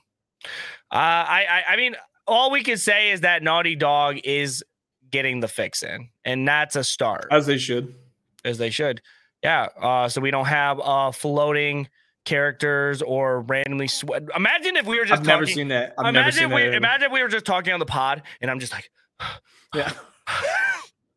[0.92, 4.62] I, I I mean, all we can say is that Naughty Dog is
[5.10, 7.94] getting the fix in, and that's a start as they should
[8.44, 9.00] as they should.
[9.42, 9.68] Yeah.
[9.80, 11.88] Uh, so we don't have uh floating
[12.26, 14.24] characters or randomly sweat.
[14.36, 15.94] Imagine if we were just I've never seen that.
[15.98, 16.74] I've never imagine seen we that.
[16.74, 18.90] imagine if we were just talking on the pod, and I'm just like.
[19.74, 19.90] yeah.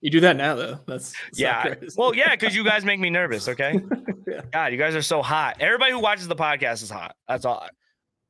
[0.01, 0.80] You do that now though.
[0.86, 1.74] That's, that's yeah.
[1.95, 3.47] Well, yeah, because you guys make me nervous.
[3.47, 3.80] Okay.
[4.30, 4.41] Yeah.
[4.51, 5.55] God, you guys are so hot.
[5.62, 7.16] Everybody who watches the podcast is hot.
[7.30, 7.66] That's all.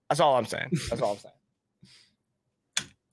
[0.09, 0.69] That's all I'm saying.
[0.91, 1.33] That's all I'm saying.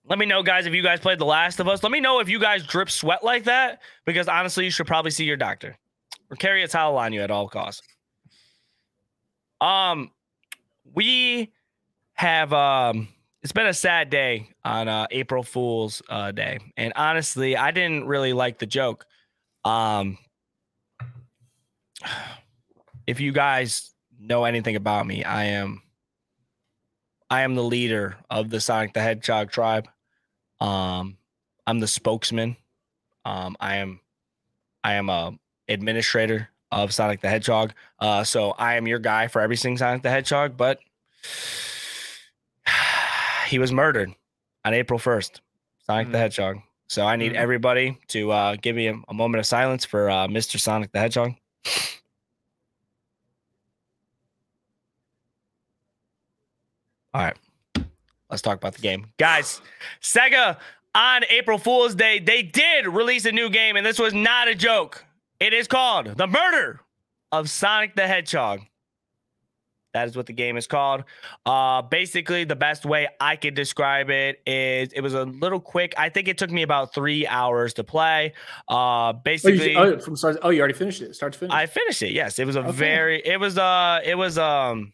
[0.07, 1.83] Let me know, guys, if you guys played The Last of Us.
[1.83, 5.13] Let me know if you guys drip sweat like that, because honestly, you should probably
[5.13, 5.79] see your doctor
[6.31, 7.81] or carry a towel on you at all costs.
[9.63, 10.11] Um,
[10.93, 11.53] we
[12.13, 13.09] have um,
[13.45, 18.07] it's been a sad day on uh, April Fool's uh, Day, and honestly, I didn't
[18.07, 19.05] really like the joke.
[19.67, 20.17] Um,
[23.07, 25.83] if you guys know anything about me, I am
[27.29, 29.89] I am the leader of the Sonic the Hedgehog tribe.
[30.59, 31.19] Um,
[31.67, 32.57] I'm the spokesman.
[33.27, 34.01] Um, I am
[34.83, 35.39] I am a
[35.69, 37.75] administrator of Sonic the Hedgehog.
[37.99, 40.81] Uh, so I am your guy for everything Sonic the Hedgehog, but
[43.47, 44.15] he was murdered
[44.65, 45.41] on April 1st,
[45.87, 46.13] Sonic mm-hmm.
[46.13, 46.59] the Hedgehog.
[46.89, 47.43] So I need mm-hmm.
[47.43, 50.61] everybody to uh, give me a, a, moment of silence for uh, Mr.
[50.61, 51.33] Sonic the Hedgehog.
[57.15, 57.37] All right.
[58.31, 59.07] Let's talk about the game.
[59.19, 59.61] Guys,
[60.03, 60.59] Sega
[60.95, 64.55] on April Fool's Day, they did release a new game, and this was not a
[64.55, 65.05] joke.
[65.39, 66.81] It is called The Murder
[67.31, 68.61] of Sonic the Hedgehog.
[69.95, 71.05] That is what the game is called.
[71.47, 75.95] Uh, basically, the best way I could describe it is it was a little quick.
[75.97, 78.35] I think it took me about three hours to play.
[78.69, 80.39] Uh, basically, oh, you, oh, from start.
[80.43, 81.15] Oh, you already finished it.
[81.15, 81.55] Start to finish.
[81.55, 82.11] I finished it.
[82.11, 82.73] Yes, it was a okay.
[82.73, 83.23] very.
[83.25, 84.01] It was uh.
[84.05, 84.93] It was um.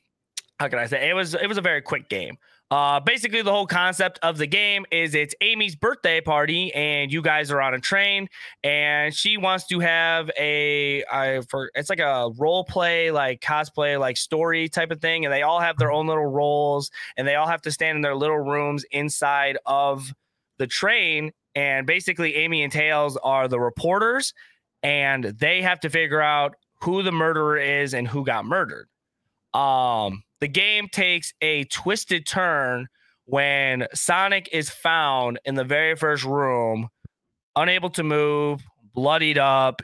[0.59, 1.09] How can I say?
[1.09, 1.35] It was.
[1.35, 2.37] It was a very quick game.
[2.71, 7.21] Uh, basically, the whole concept of the game is it's Amy's birthday party, and you
[7.21, 8.29] guys are on a train,
[8.63, 13.99] and she wants to have a I for it's like a role play, like cosplay,
[13.99, 17.35] like story type of thing, and they all have their own little roles, and they
[17.35, 20.13] all have to stand in their little rooms inside of
[20.59, 24.33] the train, and basically, Amy and Tails are the reporters,
[24.85, 28.87] and they have to figure out who the murderer is and who got murdered.
[29.55, 32.89] Um, the game takes a twisted turn
[33.27, 36.89] when Sonic is found in the very first room,
[37.55, 38.61] unable to move,
[38.95, 39.83] bloodied up,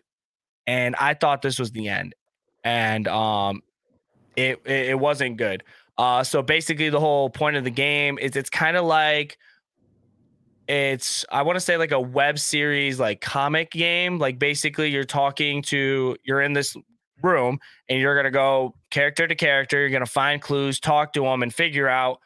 [0.66, 2.14] and I thought this was the end,
[2.64, 3.62] and um,
[4.34, 5.62] it it, it wasn't good.
[5.98, 9.38] Uh, so basically, the whole point of the game is it's kind of like
[10.68, 14.18] it's I want to say like a web series, like comic game.
[14.18, 16.76] Like basically, you're talking to you're in this
[17.22, 17.58] room
[17.88, 19.80] and you're going to go character to character.
[19.80, 22.20] You're going to find clues, talk to them, and figure out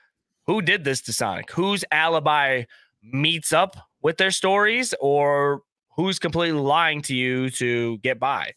[0.46, 2.64] who did this to Sonic, whose alibi
[3.02, 5.62] meets up with their stories, or
[5.96, 8.52] who's completely lying to you to get by.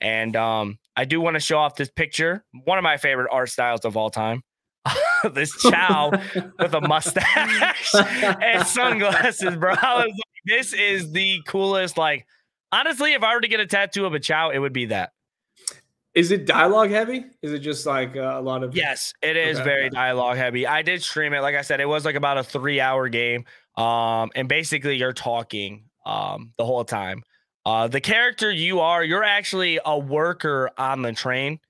[0.00, 3.48] And um, I do want to show off this picture, one of my favorite art
[3.48, 4.42] styles of all time.
[5.34, 6.10] this chow
[6.58, 7.94] with a mustache
[8.42, 9.74] and sunglasses, bro.
[9.74, 10.14] I was like,
[10.46, 11.98] this is the coolest.
[11.98, 12.26] Like,
[12.72, 15.10] honestly, if I were to get a tattoo of a chow, it would be that.
[16.14, 17.26] Is it dialogue heavy?
[17.42, 18.74] Is it just like uh, a lot of?
[18.74, 19.64] Yes, it is okay.
[19.64, 20.66] very dialogue heavy.
[20.66, 21.40] I did stream it.
[21.40, 23.44] Like I said, it was like about a three hour game.
[23.76, 27.22] Um, and basically you're talking um the whole time.
[27.64, 31.60] Uh, the character you are, you're actually a worker on the train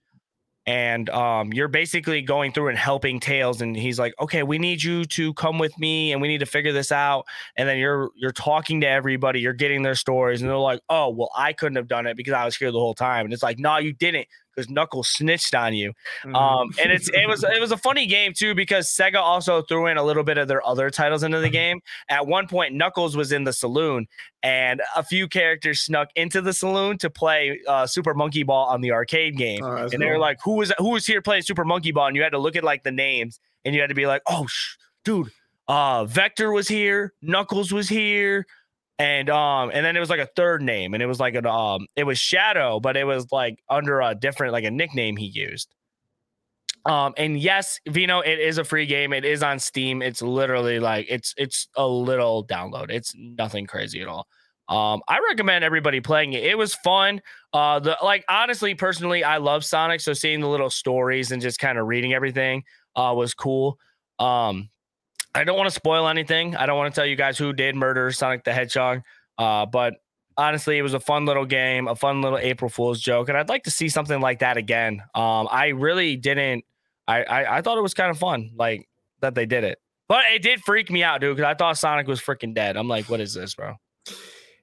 [0.69, 4.83] and um, you're basically going through and helping Tails, and he's like, "Okay, we need
[4.83, 7.25] you to come with me, and we need to figure this out."
[7.57, 11.09] And then you're you're talking to everybody, you're getting their stories, and they're like, "Oh,
[11.09, 13.43] well, I couldn't have done it because I was here the whole time." And it's
[13.43, 14.29] like, "No, you didn't
[14.59, 15.93] because Knuckles snitched on you.
[16.25, 16.35] Mm-hmm.
[16.35, 19.87] Um, and it's it was it was a funny game too because Sega also threw
[19.87, 21.81] in a little bit of their other titles into the game.
[22.09, 24.09] At one point, Knuckles was in the saloon,
[24.43, 28.81] and a few characters snuck into the saloon to play uh, Super Monkey Ball on
[28.81, 29.63] the arcade game.
[29.63, 30.01] Oh, and cool.
[30.01, 32.33] they were like, "Who was who was here playing Super Monkey Ball?" And you had
[32.33, 35.31] to look at like the names, and you had to be like, "Oh, sh- dude."
[35.69, 38.47] Uh, Vector was here, Knuckles was here,
[38.99, 41.47] and um and then it was like a third name and it was like an
[41.47, 45.27] um it was shadow but it was like under a different like a nickname he
[45.27, 45.75] used.
[46.85, 49.13] Um and yes vino it is a free game.
[49.13, 50.03] It is on steam.
[50.03, 52.91] It's literally like it's it's a little download.
[52.91, 54.27] It's nothing crazy at all.
[54.69, 56.45] Um i recommend everybody playing it.
[56.45, 57.21] It was fun.
[57.53, 61.59] Uh the like honestly personally i love sonic so seeing the little stories and just
[61.59, 62.65] kind of reading everything
[62.97, 63.79] uh was cool.
[64.19, 64.71] Um
[65.35, 66.57] I don't want to spoil anything.
[66.57, 69.03] I don't want to tell you guys who did murder Sonic the Hedgehog.
[69.37, 69.95] Uh, but
[70.37, 73.49] honestly, it was a fun little game, a fun little April Fool's joke, and I'd
[73.49, 75.03] like to see something like that again.
[75.15, 76.65] Um, I really didn't.
[77.07, 78.89] I, I I thought it was kind of fun, like
[79.21, 82.07] that they did it, but it did freak me out, dude, because I thought Sonic
[82.07, 82.77] was freaking dead.
[82.77, 83.75] I'm like, what is this, bro?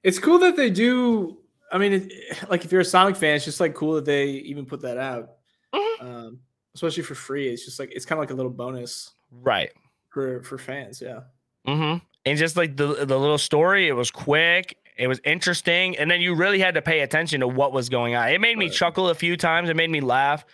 [0.03, 1.37] It's cool that they do.
[1.71, 2.13] I mean, it,
[2.49, 4.97] like if you're a Sonic fan, it's just like cool that they even put that
[4.97, 5.31] out,
[5.73, 6.05] mm-hmm.
[6.05, 6.39] um,
[6.75, 7.49] especially for free.
[7.49, 9.71] It's just like it's kind of like a little bonus, right?
[10.15, 11.01] For for fans.
[11.01, 11.19] Yeah.
[11.67, 11.97] Mm-hmm.
[12.25, 14.77] And just like the the little story, it was quick.
[14.97, 18.15] It was interesting, and then you really had to pay attention to what was going
[18.15, 18.29] on.
[18.29, 18.73] It made me right.
[18.73, 19.69] chuckle a few times.
[19.69, 20.45] It made me laugh.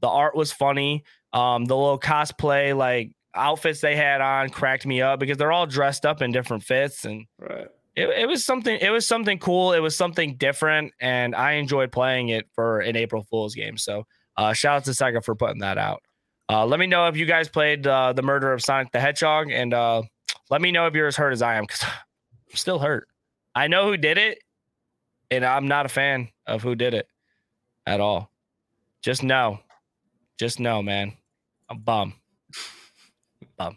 [0.00, 1.02] The art was funny.
[1.32, 5.66] Um, the little cosplay like outfits they had on cracked me up because they're all
[5.66, 7.66] dressed up in different fits, and right.
[7.96, 8.78] It, it was something.
[8.80, 9.72] It was something cool.
[9.72, 13.76] It was something different, and I enjoyed playing it for an April Fool's game.
[13.76, 16.02] So Uh, shout out to Sega for putting that out.
[16.48, 19.50] Uh, let me know if you guys played uh, the murder of Sonic the Hedgehog,
[19.50, 20.02] and uh,
[20.50, 23.08] let me know if you're as hurt as I am because I'm still hurt.
[23.54, 24.38] I know who did it,
[25.30, 27.06] and I'm not a fan of who did it
[27.86, 28.30] at all.
[29.02, 29.60] Just know,
[30.38, 31.12] just know, man,
[31.68, 32.14] I'm bum,
[33.56, 33.76] bum.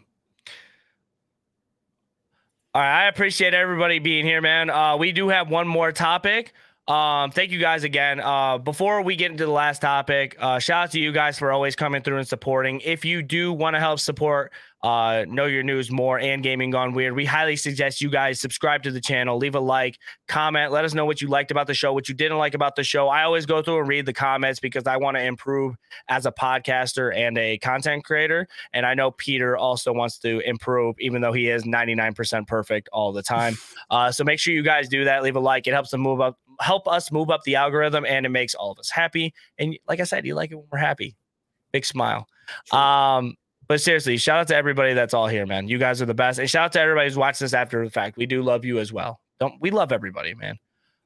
[2.74, 4.68] All right, I appreciate everybody being here, man.
[4.68, 6.52] Uh, we do have one more topic.
[6.88, 8.20] Um, thank you guys again.
[8.20, 11.50] Uh, before we get into the last topic, uh, shout out to you guys for
[11.50, 12.80] always coming through and supporting.
[12.80, 14.52] If you do want to help support
[14.86, 18.84] uh, Know Your News More and Gaming Gone Weird, we highly suggest you guys subscribe
[18.84, 21.74] to the channel, leave a like, comment, let us know what you liked about the
[21.74, 23.08] show, what you didn't like about the show.
[23.08, 25.74] I always go through and read the comments because I want to improve
[26.06, 28.46] as a podcaster and a content creator.
[28.72, 33.12] And I know Pieter also wants to improve, even though he is 99% perfect all
[33.12, 33.56] the time.
[33.88, 35.22] Uh, so make sure you guys do that.
[35.22, 35.66] Leave a like.
[35.66, 38.72] It helps them move up help us move up the algorithm and it makes all
[38.72, 39.32] of us happy.
[39.58, 41.14] And like I said, you like it when we're happy.
[41.72, 42.26] Big smile.
[42.64, 42.78] Sure.
[42.78, 43.36] Um,
[43.68, 45.68] but seriously, shout out to everybody that's all here, man.
[45.68, 46.38] You guys are the best.
[46.38, 48.16] And shout out to everybody who's watching this after the fact.
[48.16, 49.20] We do love you as well.
[49.40, 50.58] Don't we love everybody, man?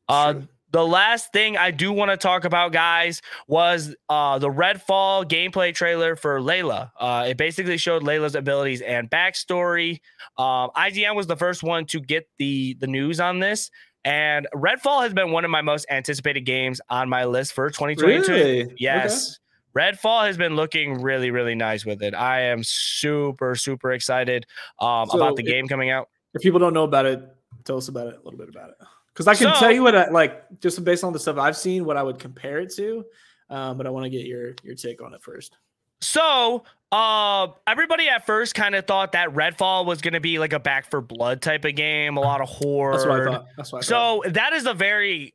[0.09, 0.43] Uh sure.
[0.73, 5.75] the last thing I do want to talk about, guys, was uh the Redfall gameplay
[5.75, 6.91] trailer for Layla.
[6.99, 10.01] Uh it basically showed Layla's abilities and backstory.
[10.37, 13.71] Um IGN was the first one to get the the news on this.
[14.05, 18.33] And Redfall has been one of my most anticipated games on my list for 2022.
[18.33, 18.75] Really?
[18.79, 19.33] Yes.
[19.33, 19.40] Okay.
[19.77, 22.15] Redfall has been looking really, really nice with it.
[22.15, 24.47] I am super, super excited
[24.81, 26.09] um, so about the if, game coming out.
[26.35, 27.23] If people don't know about it,
[27.65, 28.77] tell us about it a little bit about it.
[29.13, 31.57] Because I can so, tell you what I like, just based on the stuff I've
[31.57, 33.05] seen, what I would compare it to.
[33.49, 35.57] Um, but I want to get your your take on it first.
[36.03, 40.53] So, uh, everybody at first kind of thought that Redfall was going to be like
[40.53, 42.93] a Back 4 Blood type of game, a lot of horror.
[42.93, 43.47] That's what I thought.
[43.57, 44.35] That's what I so thought.
[44.35, 45.35] that is a very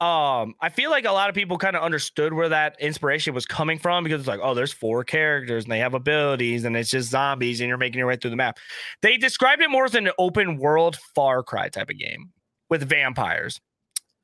[0.00, 3.44] um i feel like a lot of people kind of understood where that inspiration was
[3.44, 6.90] coming from because it's like oh there's four characters and they have abilities and it's
[6.90, 8.58] just zombies and you're making your way through the map.
[9.02, 12.30] They described it more as an open world far cry type of game
[12.70, 13.60] with vampires.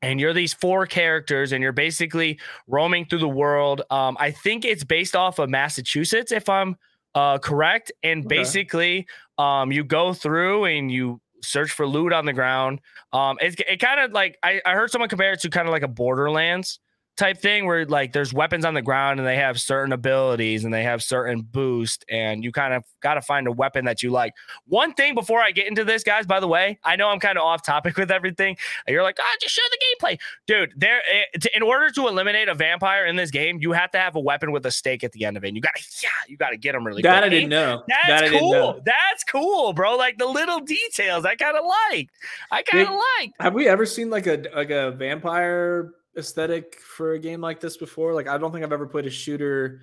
[0.02, 3.82] And you're these four characters and you're basically roaming through the world.
[3.90, 6.76] Um, i think it's based off of massachusetts if i'm
[7.16, 7.90] uh, correct.
[8.02, 8.36] And okay.
[8.36, 9.06] basically
[9.38, 12.80] um, you go through and you search for loot on the ground.
[13.12, 15.72] Um, it's it kind of like I, I heard someone compare it to kind of
[15.72, 16.80] like a borderlands
[17.16, 20.72] type thing where like there's weapons on the ground and they have certain abilities and
[20.72, 24.10] they have certain boost and you kind of got to find a weapon that you
[24.10, 24.34] like.
[24.66, 27.38] One thing before I get into this, guys, by the way, I know I'm kind
[27.38, 28.56] of off topic with everything.
[28.86, 30.72] You're like, ah, just show the gameplay, dude.
[30.76, 34.14] There, eh, in order to eliminate a vampire in this game, you have to have
[34.14, 35.48] a weapon with a stake at the end of it.
[35.48, 37.02] And you gotta, yeah, you gotta get them really.
[37.02, 37.24] That quick.
[37.24, 37.82] I didn't know.
[37.88, 38.80] That's that cool.
[38.84, 39.96] That's cool, bro.
[39.96, 42.10] Like the little details, I kind of like.
[42.50, 43.32] I kind of like.
[43.40, 45.92] Have we ever seen like a like a vampire?
[46.16, 48.14] Aesthetic for a game like this before.
[48.14, 49.82] Like I don't think I've ever played a shooter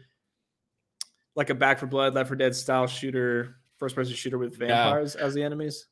[1.36, 5.16] like a Back 4 Blood, Left 4 Dead style shooter, first person shooter with vampires
[5.16, 5.88] as the enemies.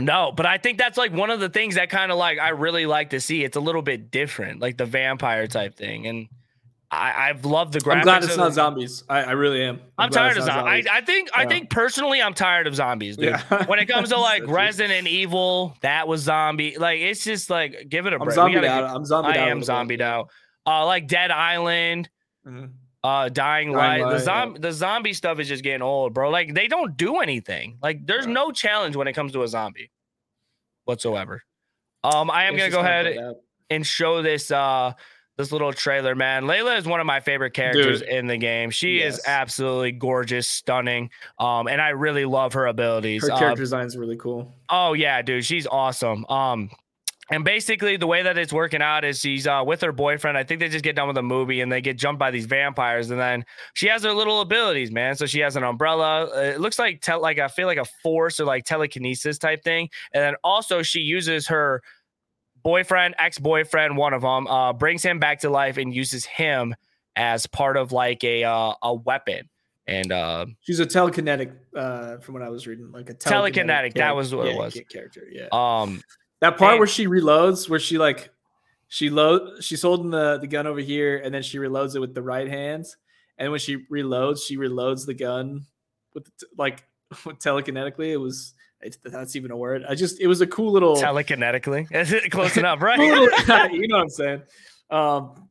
[0.00, 2.50] No, but I think that's like one of the things that kind of like I
[2.50, 3.42] really like to see.
[3.42, 6.06] It's a little bit different, like the vampire type thing.
[6.06, 6.28] And
[6.90, 7.96] I, have loved the graphics.
[7.96, 9.04] I'm glad it's not zombies.
[9.08, 9.76] I, I, really am.
[9.98, 10.86] I'm, I'm tired of zombies.
[10.86, 11.42] I, I, think yeah.
[11.42, 13.30] I think personally I'm tired of zombies, dude.
[13.30, 13.66] Yeah.
[13.66, 16.78] when it comes to like Resident Evil, that was zombie.
[16.78, 18.30] Like it's just like give it a break.
[18.30, 18.84] I'm zombied out.
[18.84, 20.30] I'm zombied I am zombied out.
[20.66, 22.08] Uh, like Dead Island,
[22.46, 22.66] mm-hmm.
[23.04, 24.00] uh, Dying, Dying Light.
[24.02, 24.12] Light.
[24.12, 24.62] The zombie yeah.
[24.62, 26.30] the zombie stuff is just getting old, bro.
[26.30, 27.76] Like they don't do anything.
[27.82, 29.90] Like there's no challenge when it comes to a zombie
[30.84, 31.42] whatsoever.
[32.02, 33.34] Um, I am it's gonna go ahead
[33.68, 34.94] and show this uh
[35.38, 36.44] this little trailer, man.
[36.44, 38.08] Layla is one of my favorite characters Dude.
[38.08, 38.70] in the game.
[38.70, 39.18] She yes.
[39.18, 41.10] is absolutely gorgeous, stunning.
[41.38, 43.22] Um, and I really love her abilities.
[43.22, 44.52] Her character uh, design is really cool.
[44.68, 46.26] Oh yeah, dude, she's awesome.
[46.28, 46.70] Um,
[47.30, 50.36] and basically the way that it's working out is she's uh, with her boyfriend.
[50.36, 52.46] I think they just get done with a movie and they get jumped by these
[52.46, 55.14] vampires, and then she has her little abilities, man.
[55.14, 56.30] So she has an umbrella.
[56.34, 59.88] It looks like te- like I feel like a force or like telekinesis type thing,
[60.12, 61.82] and then also she uses her
[62.68, 66.74] boyfriend, ex boyfriend, one of them, uh, brings him back to life and uses him
[67.16, 69.48] as part of like a uh, a weapon.
[69.86, 73.54] And uh, she's a telekinetic, uh, from what I was reading, like a telekinetic.
[73.54, 74.80] telekinetic that was what yeah, it was.
[74.90, 75.48] Character, yeah.
[75.50, 76.02] Um,
[76.42, 78.28] that part and, where she reloads, where she like
[78.88, 82.14] she load, she's holding the the gun over here, and then she reloads it with
[82.14, 82.84] the right hand.
[83.38, 85.64] And when she reloads, she reloads the gun
[86.12, 86.84] with like
[87.24, 88.12] telekinetically.
[88.12, 89.84] It was if that's even a word.
[89.88, 91.90] I just it was a cool little telekinetically.
[91.94, 92.98] Is it close enough, right?
[93.72, 94.42] you know what I'm saying.
[94.90, 95.48] Um,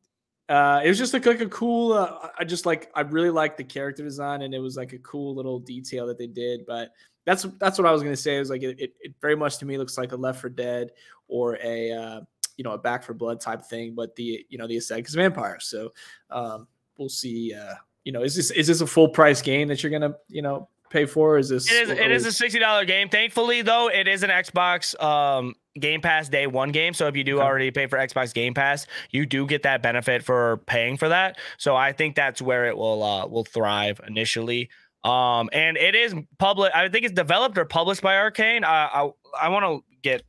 [0.49, 1.93] uh, it was just like, like a cool.
[1.93, 4.99] Uh, I just like I really like the character design, and it was like a
[4.99, 6.65] cool little detail that they did.
[6.65, 6.91] But
[7.25, 8.37] that's that's what I was gonna say.
[8.37, 10.49] It was like it, it, it very much to me looks like a Left 4
[10.51, 10.91] Dead
[11.27, 12.21] or a uh,
[12.55, 15.15] you know a Back 4 Blood type thing, but the you know the aesthetic is
[15.15, 15.65] vampires.
[15.65, 15.91] So
[16.29, 16.67] um,
[16.97, 17.53] we'll see.
[17.53, 17.75] Uh,
[18.05, 20.69] you know, is this is this a full price game that you're gonna you know
[20.89, 21.37] pay for?
[21.37, 21.71] Is this?
[21.71, 21.89] It is.
[21.89, 23.09] It is a sixty dollar game.
[23.09, 26.93] Thankfully, though, it is an Xbox um, Game Pass Day One game.
[26.93, 27.45] So if you do okay.
[27.45, 31.37] already pay for Xbox Game Pass, you do get that benefit for paying for that.
[31.57, 34.69] So I think that's where it will uh, will thrive initially.
[35.03, 36.73] Um, and it is public.
[36.75, 38.63] I think it's developed or published by Arcane.
[38.63, 39.09] I I,
[39.41, 40.23] I want to get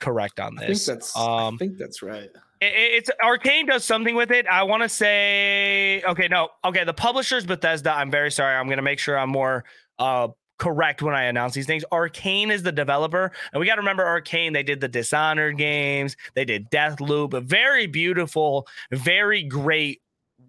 [0.00, 0.88] correct on this.
[0.88, 1.16] I think that's.
[1.16, 2.30] Um, I think that's right.
[2.64, 4.46] It's Arcane does something with it.
[4.46, 6.00] I want to say.
[6.02, 6.48] Okay, no.
[6.64, 7.92] Okay, the publisher's Bethesda.
[7.92, 8.54] I'm very sorry.
[8.54, 9.64] I'm gonna make sure I'm more
[9.98, 10.28] uh
[10.62, 11.84] correct when I announce these things.
[11.90, 14.52] Arcane is the developer, and we got to remember Arcane.
[14.52, 20.00] They did the Dishonored games, they did Deathloop, a very beautiful, very great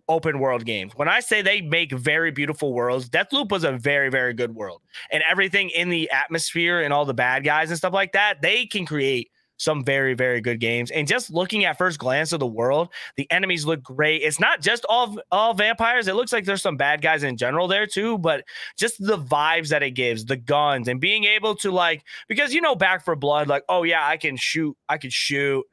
[0.07, 0.93] open world games.
[0.95, 4.81] When I say they make very beautiful worlds, Deathloop was a very, very good world,
[5.11, 8.67] and everything in the atmosphere and all the bad guys and stuff like that, they
[8.67, 9.31] can create
[9.63, 10.91] some very, very good games.
[10.91, 14.21] And just looking at first glance of the world, the enemies look great.
[14.21, 16.07] It's not just all all vampires.
[16.07, 18.43] It looks like there's some bad guys in general there too, but
[18.77, 22.61] just the vibes that it gives, the guns, and being able to like because you
[22.61, 25.65] know Back 4 Blood, like, oh yeah, I can shoot, I could shoot,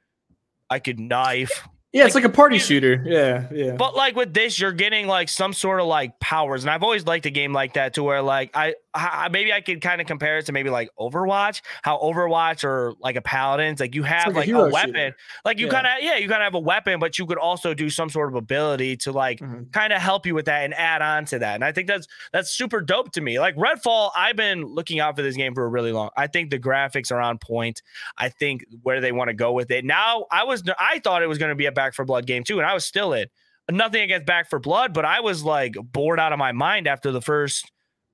[0.69, 1.67] I could knife.
[1.93, 3.03] Yeah, like, it's like a party shooter.
[3.05, 3.73] Yeah, yeah.
[3.73, 7.05] But like with this, you're getting like some sort of like powers, and I've always
[7.05, 10.07] liked a game like that to where like I, I maybe I could kind of
[10.07, 14.29] compare it to maybe like Overwatch, how Overwatch or like a Paladin's like you have
[14.29, 15.17] like, like, a, a weapon, shooter.
[15.45, 15.73] like you yeah.
[15.73, 18.09] kind of yeah you kind of have a weapon, but you could also do some
[18.09, 19.65] sort of ability to like mm-hmm.
[19.73, 22.07] kind of help you with that and add on to that, and I think that's
[22.33, 23.41] that's super dope to me.
[23.41, 26.11] Like Redfall, I've been looking out for this game for a really long.
[26.17, 27.83] I think the graphics are on point.
[28.17, 29.85] I think where they want to go with it.
[29.85, 32.45] Now I was I thought it was going to be a Back 4 Blood game
[32.45, 33.27] too, and I was still in.
[33.71, 37.11] Nothing against Back 4 Blood, but I was like bored out of my mind after
[37.11, 37.71] the first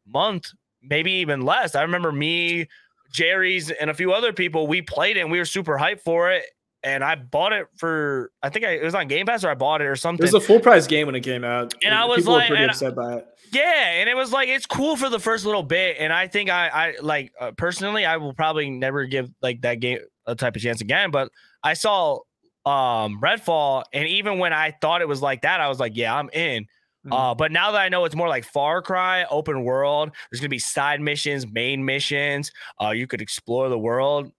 [0.07, 0.53] month,
[0.83, 1.75] maybe even less.
[1.75, 2.69] I remember me,
[3.11, 4.69] Jerry's, and a few other people.
[4.69, 6.45] We played it, and we were super hyped for it.
[6.85, 9.55] And I bought it for I think I, it was on Game Pass or I
[9.55, 10.25] bought it or something.
[10.25, 12.47] It was a full price game when it came out, and, and I was like,
[12.47, 13.27] pretty upset by it.
[13.53, 16.49] Yeah, and it was like it's cool for the first little bit, and I think
[16.49, 20.55] I I like uh, personally I will probably never give like that game a type
[20.55, 21.11] of chance again.
[21.11, 22.21] But I saw
[22.67, 26.15] um Redfall, and even when I thought it was like that, I was like, yeah,
[26.15, 26.65] I'm in.
[26.65, 27.13] Mm-hmm.
[27.13, 30.49] Uh, but now that I know it's more like Far Cry, open world, there's gonna
[30.49, 32.51] be side missions, main missions.
[32.83, 34.33] Uh, you could explore the world,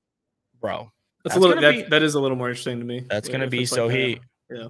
[0.59, 0.91] bro.
[1.23, 3.05] That's, that's a little that, be, that is a little more interesting to me.
[3.09, 4.19] That's yeah, gonna be so like heat.
[4.51, 4.67] Yeah,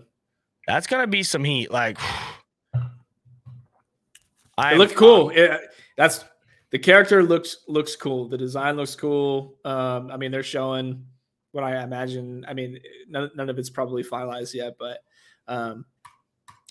[0.68, 1.72] that's gonna be some heat.
[1.72, 1.98] Like,
[4.60, 5.34] I look cool.
[5.34, 5.58] Yeah,
[5.98, 6.24] that's
[6.70, 8.28] the character looks looks cool.
[8.28, 9.58] The design looks cool.
[9.66, 11.04] Um, I mean, they're showing
[11.58, 12.46] what I imagine.
[12.48, 12.80] I mean,
[13.10, 15.00] none, none of it's probably finalized yet, but
[15.48, 15.86] um,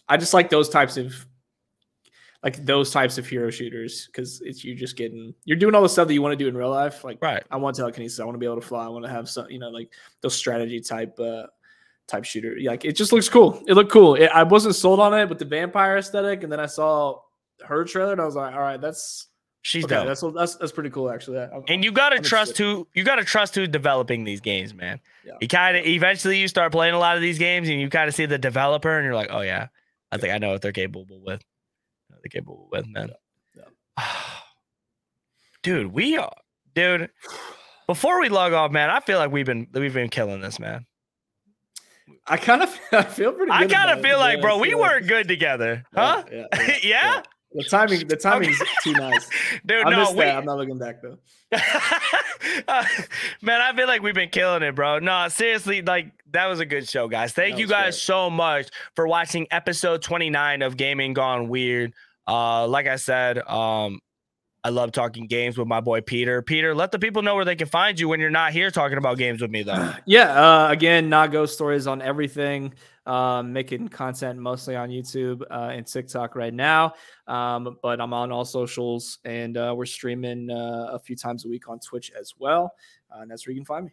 [0.09, 1.13] I just like those types of
[2.43, 5.89] like those types of hero shooters because it's you're just getting you're doing all the
[5.89, 7.03] stuff that you want to do in real life.
[7.03, 7.43] Like, right?
[7.51, 8.21] I want telekinesis.
[8.21, 8.85] I want to be able to fly.
[8.85, 11.47] I want to have some, you know, like those strategy type uh
[12.07, 12.57] type shooter.
[12.63, 13.63] Like, it just looks cool.
[13.67, 14.15] It looked cool.
[14.15, 17.21] It, I wasn't sold on it with the vampire aesthetic, and then I saw
[17.65, 19.27] her trailer, and I was like, all right, that's
[19.67, 20.07] She's okay, dope.
[20.07, 21.41] That's that's that's pretty cool, actually.
[21.41, 25.01] I'm, and you gotta I'm trust who you gotta trust who's developing these games, man.
[25.25, 25.33] Yeah.
[25.41, 28.09] You kind of eventually you start playing a lot of these games, and you kind
[28.09, 29.67] of see the developer, and you're like, oh yeah,
[30.13, 31.43] I think I know what they're capable with.
[32.11, 33.11] They're capable with, man.
[33.57, 33.65] Yeah.
[33.99, 34.05] Yeah.
[35.65, 36.37] dude, we are,
[36.77, 37.11] dude.
[37.89, 40.87] Before we log off, man, I feel like we've been we've been killing this, man.
[42.25, 43.51] I kind of I feel pretty.
[43.51, 46.23] I kind of feel like, bro, we were good together, huh?
[46.85, 47.23] yeah.
[47.57, 49.29] The timing, the timing's too nice.
[49.67, 51.17] Dude, I no, we, I'm not looking back though.
[52.69, 52.85] uh,
[53.41, 54.99] man, I feel like we've been killing it, bro.
[54.99, 57.33] No, seriously, like that was a good show, guys.
[57.33, 57.95] Thank you guys great.
[57.95, 61.95] so much for watching episode 29 of Gaming Gone Weird.
[62.29, 64.01] Uh, like I said, um,
[64.67, 66.43] I love talking games with my boy Pieter.
[66.43, 68.99] Pieter, let the people know where they can find you when you're not here talking
[68.99, 69.93] about games with me, though.
[70.07, 70.33] Yeah.
[70.33, 72.75] Uh, again, not ghost stories on everything.
[73.07, 76.95] Um, making content mostly on YouTube uh, and TikTok right now.
[77.29, 81.49] Um, but I'm on all socials and uh, we're streaming uh, a few times a
[81.49, 82.73] week on Twitch as well.
[83.09, 83.93] Uh, and that's where you can find me.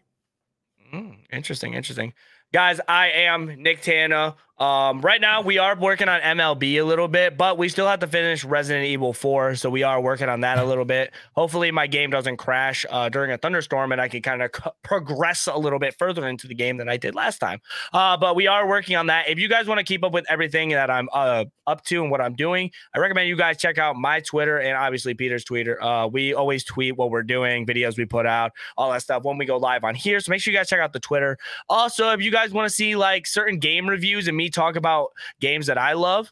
[0.92, 1.76] Mm, interesting.
[1.76, 2.14] Interesting.
[2.52, 4.36] Guys, I am Nicktana.
[4.60, 8.00] Um, right now, we are working on MLB a little bit, but we still have
[8.02, 9.56] to finish Resident Evil 4.
[9.56, 11.12] So we are working on that a little bit.
[11.36, 14.70] Hopefully, my game doesn't crash uh, during a thunderstorm and I can kind of c-
[14.84, 17.62] progress a little bit further into the game than I did last time.
[17.94, 19.28] Uh, but we are working on that.
[19.28, 22.12] If you guys want to keep up with everything that I'm uh, up to and
[22.12, 25.82] what I'm doing, I recommend you guys check out my Twitter and obviously Pieter's Twitter.
[25.84, 29.38] Uh, we always tweet what we're doing, videos we put out, all that stuff when
[29.38, 30.20] we go live on here.
[30.20, 31.38] So make sure you guys check out the Twitter.
[31.70, 35.10] Also, if you guys want to see like certain game reviews and me talk about
[35.40, 36.32] games that I love,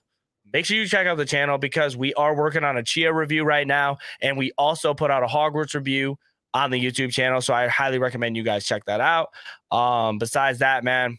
[0.53, 3.43] make sure you check out the channel because we are working on a Tchia review
[3.43, 3.97] right now.
[4.21, 6.17] And we also put out a Hogwarts review
[6.53, 7.41] on the YouTube channel.
[7.41, 9.29] So I highly recommend you guys check that out.
[9.71, 11.17] Um, besides that, man,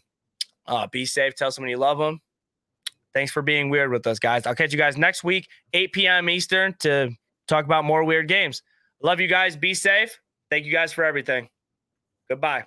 [0.67, 1.35] uh, be safe.
[1.35, 2.21] Tell someone you love them.
[3.13, 4.47] Thanks for being weird with us, guys.
[4.47, 6.29] I'll catch you guys next week, 8 p.m.
[6.29, 7.11] Eastern, to
[7.47, 8.63] talk about more weird games.
[9.01, 9.55] Love you guys.
[9.55, 10.19] Be safe.
[10.49, 11.49] Thank you guys for everything.
[12.29, 12.65] Goodbye.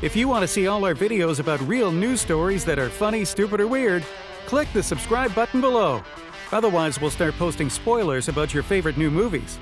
[0.00, 3.24] If you want to see all our videos about real news stories that are funny,
[3.24, 4.04] stupid, or weird,
[4.46, 6.04] click the subscribe button below.
[6.52, 9.58] Otherwise, we'll start posting spoilers about your favorite new movies.